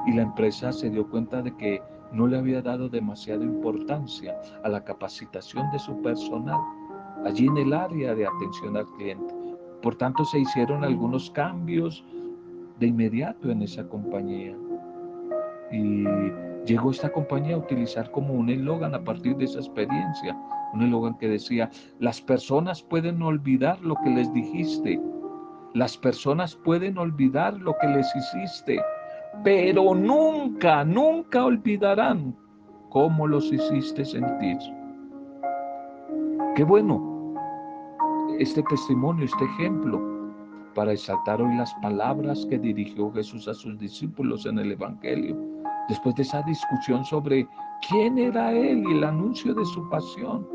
y 0.06 0.12
la 0.12 0.22
empresa 0.22 0.72
se 0.72 0.88
dio 0.88 1.08
cuenta 1.10 1.42
de 1.42 1.56
que 1.56 1.82
no 2.12 2.28
le 2.28 2.38
había 2.38 2.62
dado 2.62 2.88
demasiada 2.88 3.42
importancia 3.42 4.40
a 4.62 4.68
la 4.68 4.84
capacitación 4.84 5.68
de 5.72 5.80
su 5.80 6.00
personal 6.00 6.60
allí 7.24 7.48
en 7.48 7.56
el 7.56 7.72
área 7.72 8.14
de 8.14 8.24
atención 8.24 8.76
al 8.76 8.86
cliente. 8.92 9.34
Por 9.82 9.96
tanto, 9.96 10.24
se 10.24 10.38
hicieron 10.38 10.84
algunos 10.84 11.28
cambios 11.32 12.04
de 12.78 12.86
inmediato 12.86 13.50
en 13.50 13.62
esa 13.62 13.88
compañía. 13.88 14.56
Y 15.72 16.04
llegó 16.66 16.92
esta 16.92 17.10
compañía 17.10 17.56
a 17.56 17.58
utilizar 17.58 18.12
como 18.12 18.34
un 18.34 18.48
eslogan 18.48 18.94
a 18.94 19.02
partir 19.02 19.36
de 19.36 19.44
esa 19.44 19.58
experiencia, 19.58 20.38
un 20.72 20.82
eslogan 20.82 21.18
que 21.18 21.28
decía, 21.28 21.68
las 21.98 22.20
personas 22.20 22.80
pueden 22.80 23.20
olvidar 23.22 23.80
lo 23.80 23.96
que 24.04 24.10
les 24.10 24.32
dijiste, 24.32 25.00
las 25.74 25.96
personas 25.96 26.54
pueden 26.54 26.98
olvidar 26.98 27.54
lo 27.60 27.76
que 27.80 27.86
les 27.88 28.14
hiciste, 28.16 28.80
pero 29.44 29.94
nunca, 29.94 30.84
nunca 30.84 31.44
olvidarán 31.44 32.36
cómo 32.88 33.26
los 33.26 33.52
hiciste 33.52 34.04
sentir. 34.04 34.58
Qué 36.56 36.64
bueno 36.64 37.34
este 38.38 38.62
testimonio, 38.64 39.24
este 39.24 39.44
ejemplo 39.44 40.20
para 40.74 40.92
exaltar 40.92 41.42
hoy 41.42 41.54
las 41.56 41.74
palabras 41.74 42.46
que 42.48 42.58
dirigió 42.58 43.12
Jesús 43.12 43.48
a 43.48 43.54
sus 43.54 43.78
discípulos 43.78 44.46
en 44.46 44.58
el 44.58 44.72
Evangelio, 44.72 45.36
después 45.88 46.14
de 46.14 46.22
esa 46.22 46.42
discusión 46.42 47.04
sobre 47.04 47.46
quién 47.88 48.18
era 48.18 48.52
Él 48.52 48.84
y 48.88 48.92
el 48.92 49.04
anuncio 49.04 49.54
de 49.54 49.64
su 49.64 49.88
pasión. 49.88 50.46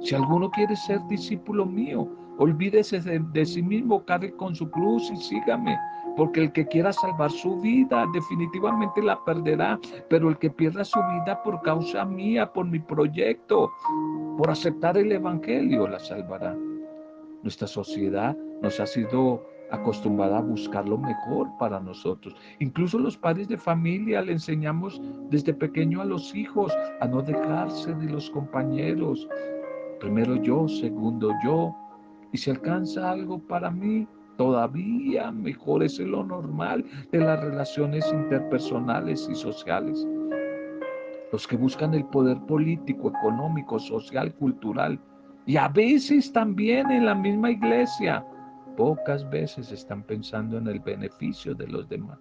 Si 0.00 0.14
alguno 0.14 0.50
quiere 0.50 0.74
ser 0.76 1.00
discípulo 1.08 1.66
mío, 1.66 2.08
Olvídese 2.38 3.00
de, 3.00 3.46
sí 3.46 3.62
mismo, 3.62 4.04
cargue 4.04 4.32
con 4.32 4.54
su 4.54 4.70
cruz 4.70 5.10
y 5.10 5.16
sígame. 5.16 5.78
Porque 6.16 6.42
el 6.42 6.52
que 6.52 6.66
quiera 6.66 6.92
salvar 6.92 7.30
su 7.30 7.60
vida 7.60 8.06
definitivamente 8.12 9.02
la 9.02 9.22
perderá, 9.24 9.78
pero 10.08 10.28
el 10.28 10.38
que 10.38 10.50
pierda 10.50 10.84
su 10.84 11.00
vida 11.00 11.42
por 11.42 11.60
causa 11.62 12.04
mía, 12.04 12.52
por 12.52 12.66
mi 12.66 12.78
proyecto, 12.78 13.72
por 14.38 14.48
aceptar 14.50 14.96
el 14.96 15.10
Evangelio, 15.10 15.88
la 15.88 15.98
salvará. 15.98 16.56
Nuestra 17.42 17.66
sociedad 17.66 18.36
nos 18.62 18.78
ha 18.78 18.86
sido 18.86 19.44
acostumbrada 19.70 20.38
a 20.38 20.42
buscar 20.42 20.88
lo 20.88 20.98
mejor 20.98 21.48
para 21.58 21.80
nosotros. 21.80 22.34
Incluso 22.60 22.98
los 22.98 23.16
padres 23.16 23.48
de 23.48 23.58
familia 23.58 24.22
le 24.22 24.32
enseñamos 24.32 25.00
desde 25.30 25.52
pequeño 25.52 26.00
a 26.00 26.04
los 26.04 26.34
hijos 26.34 26.72
a 27.00 27.06
no 27.06 27.22
dejarse 27.22 27.94
de 27.94 28.06
los 28.06 28.30
compañeros. 28.30 29.28
Primero 30.00 30.36
yo, 30.36 30.68
segundo 30.68 31.32
yo. 31.44 31.74
Y 32.34 32.36
si 32.36 32.50
alcanza 32.50 33.12
algo 33.12 33.38
para 33.38 33.70
mí, 33.70 34.08
todavía 34.36 35.30
mejor 35.30 35.84
es 35.84 36.00
lo 36.00 36.24
normal 36.24 36.84
de 37.12 37.20
las 37.20 37.40
relaciones 37.40 38.04
interpersonales 38.12 39.28
y 39.30 39.36
sociales. 39.36 40.04
Los 41.30 41.46
que 41.46 41.56
buscan 41.56 41.94
el 41.94 42.04
poder 42.06 42.36
político, 42.46 43.12
económico, 43.16 43.78
social, 43.78 44.34
cultural 44.34 44.98
y 45.46 45.56
a 45.56 45.68
veces 45.68 46.32
también 46.32 46.90
en 46.90 47.06
la 47.06 47.14
misma 47.14 47.52
iglesia, 47.52 48.26
pocas 48.76 49.30
veces 49.30 49.70
están 49.70 50.02
pensando 50.02 50.58
en 50.58 50.66
el 50.66 50.80
beneficio 50.80 51.54
de 51.54 51.68
los 51.68 51.88
demás. 51.88 52.18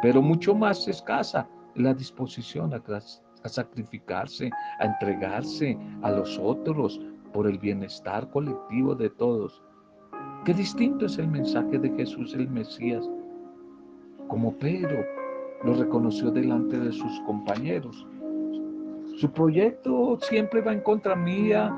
Pero 0.00 0.22
mucho 0.22 0.54
más 0.54 0.88
escasa 0.88 1.46
la 1.74 1.92
disposición 1.92 2.72
a, 2.72 2.82
a 3.44 3.48
sacrificarse, 3.50 4.50
a 4.78 4.86
entregarse 4.86 5.76
a 6.00 6.10
los 6.12 6.38
otros 6.38 6.98
por 7.32 7.46
el 7.46 7.58
bienestar 7.58 8.28
colectivo 8.30 8.94
de 8.94 9.10
todos. 9.10 9.62
Qué 10.44 10.54
distinto 10.54 11.06
es 11.06 11.18
el 11.18 11.28
mensaje 11.28 11.78
de 11.78 11.90
Jesús 11.90 12.34
el 12.34 12.48
Mesías. 12.48 13.08
Como 14.28 14.52
Pedro 14.58 15.04
lo 15.64 15.74
reconoció 15.74 16.30
delante 16.30 16.78
de 16.78 16.92
sus 16.92 17.20
compañeros. 17.20 18.06
Su 19.16 19.30
proyecto 19.30 20.18
siempre 20.20 20.60
va 20.60 20.72
en 20.72 20.80
contra 20.80 21.14
mía 21.14 21.74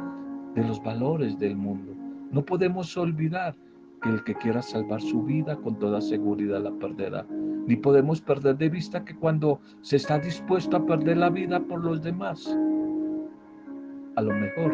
de 0.54 0.64
los 0.64 0.82
valores 0.82 1.38
del 1.38 1.56
mundo. 1.56 1.92
No 2.30 2.44
podemos 2.44 2.96
olvidar 2.96 3.54
que 4.02 4.08
el 4.08 4.24
que 4.24 4.34
quiera 4.34 4.62
salvar 4.62 5.00
su 5.00 5.22
vida 5.22 5.56
con 5.56 5.78
toda 5.78 6.00
seguridad 6.00 6.62
la 6.62 6.72
perderá. 6.72 7.26
Ni 7.66 7.76
podemos 7.76 8.20
perder 8.20 8.56
de 8.58 8.68
vista 8.68 9.04
que 9.04 9.16
cuando 9.16 9.60
se 9.80 9.96
está 9.96 10.18
dispuesto 10.18 10.76
a 10.76 10.86
perder 10.86 11.16
la 11.16 11.30
vida 11.30 11.60
por 11.60 11.82
los 11.82 12.02
demás, 12.02 12.46
a 14.16 14.22
lo 14.22 14.34
mejor 14.34 14.72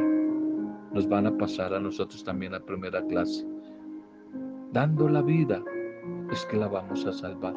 nos 0.92 1.08
van 1.08 1.26
a 1.26 1.36
pasar 1.36 1.74
a 1.74 1.80
nosotros 1.80 2.24
también 2.24 2.54
a 2.54 2.60
primera 2.60 3.04
clase 3.06 3.46
dando 4.72 5.08
la 5.08 5.22
vida, 5.22 5.62
es 6.30 6.44
que 6.46 6.56
la 6.56 6.68
vamos 6.68 7.04
a 7.06 7.12
salvar. 7.12 7.54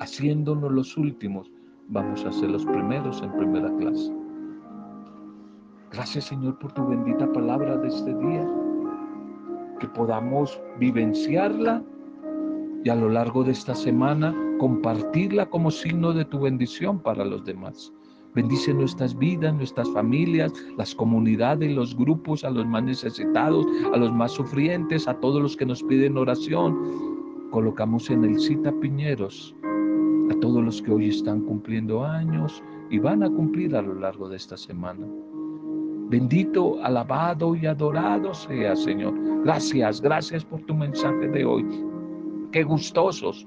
Haciéndonos 0.00 0.72
los 0.72 0.96
últimos, 0.96 1.50
vamos 1.88 2.24
a 2.24 2.32
ser 2.32 2.50
los 2.50 2.64
primeros 2.64 3.22
en 3.22 3.32
primera 3.36 3.74
clase. 3.76 4.12
Gracias 5.92 6.26
Señor 6.26 6.58
por 6.58 6.72
tu 6.72 6.86
bendita 6.86 7.32
palabra 7.32 7.76
de 7.76 7.88
este 7.88 8.14
día, 8.14 8.46
que 9.80 9.88
podamos 9.88 10.60
vivenciarla 10.78 11.82
y 12.84 12.88
a 12.90 12.94
lo 12.94 13.08
largo 13.08 13.44
de 13.44 13.52
esta 13.52 13.74
semana 13.74 14.34
compartirla 14.58 15.46
como 15.46 15.70
signo 15.70 16.12
de 16.12 16.24
tu 16.24 16.40
bendición 16.40 17.00
para 17.00 17.24
los 17.24 17.44
demás. 17.44 17.92
Bendice 18.34 18.74
nuestras 18.74 19.16
vidas, 19.16 19.54
nuestras 19.54 19.88
familias, 19.90 20.52
las 20.76 20.94
comunidades, 20.94 21.72
los 21.72 21.96
grupos, 21.96 22.44
a 22.44 22.50
los 22.50 22.66
más 22.66 22.84
necesitados, 22.84 23.66
a 23.92 23.96
los 23.96 24.12
más 24.12 24.32
sufrientes, 24.32 25.08
a 25.08 25.14
todos 25.14 25.42
los 25.42 25.56
que 25.56 25.66
nos 25.66 25.82
piden 25.82 26.16
oración. 26.16 26.76
Colocamos 27.50 28.10
en 28.10 28.24
el 28.24 28.38
cita 28.38 28.72
Piñeros 28.80 29.54
a 30.30 30.40
todos 30.40 30.62
los 30.62 30.82
que 30.82 30.92
hoy 30.92 31.08
están 31.08 31.40
cumpliendo 31.42 32.04
años 32.04 32.62
y 32.90 32.98
van 32.98 33.22
a 33.22 33.30
cumplir 33.30 33.74
a 33.74 33.82
lo 33.82 33.94
largo 33.94 34.28
de 34.28 34.36
esta 34.36 34.56
semana. 34.56 35.06
Bendito, 36.10 36.82
alabado 36.82 37.54
y 37.54 37.66
adorado 37.66 38.32
sea, 38.34 38.74
Señor. 38.76 39.14
Gracias, 39.44 40.00
gracias 40.00 40.44
por 40.44 40.60
tu 40.62 40.74
mensaje 40.74 41.28
de 41.28 41.44
hoy. 41.44 41.64
Qué 42.50 42.62
gustosos 42.62 43.46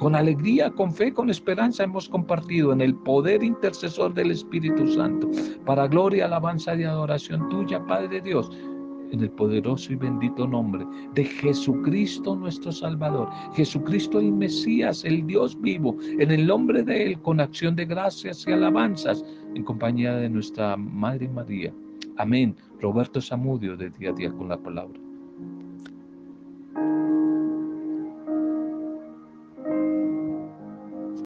con 0.00 0.16
alegría, 0.16 0.70
con 0.70 0.92
fe, 0.92 1.12
con 1.12 1.28
esperanza 1.28 1.84
hemos 1.84 2.08
compartido 2.08 2.72
en 2.72 2.80
el 2.80 2.94
poder 2.94 3.44
intercesor 3.44 4.14
del 4.14 4.30
Espíritu 4.30 4.88
Santo, 4.88 5.30
para 5.66 5.86
gloria, 5.86 6.24
alabanza 6.24 6.74
y 6.74 6.84
adoración 6.84 7.48
tuya, 7.50 7.84
Padre 7.86 8.22
Dios, 8.22 8.50
en 9.12 9.20
el 9.20 9.30
poderoso 9.30 9.92
y 9.92 9.96
bendito 9.96 10.46
nombre 10.46 10.86
de 11.14 11.24
Jesucristo 11.24 12.34
nuestro 12.34 12.72
Salvador, 12.72 13.28
Jesucristo 13.54 14.20
el 14.20 14.32
Mesías, 14.32 15.04
el 15.04 15.26
Dios 15.26 15.60
vivo, 15.60 15.94
en 16.18 16.30
el 16.30 16.46
nombre 16.46 16.82
de 16.82 17.04
Él, 17.04 17.20
con 17.20 17.38
acción 17.38 17.76
de 17.76 17.84
gracias 17.84 18.46
y 18.48 18.52
alabanzas, 18.52 19.22
en 19.54 19.64
compañía 19.64 20.14
de 20.14 20.30
nuestra 20.30 20.78
Madre 20.78 21.28
María. 21.28 21.74
Amén. 22.16 22.56
Roberto 22.80 23.20
Zamudio 23.20 23.76
de 23.76 23.90
día 23.90 24.10
a 24.10 24.14
día 24.14 24.32
con 24.32 24.48
la 24.48 24.56
palabra. 24.56 25.09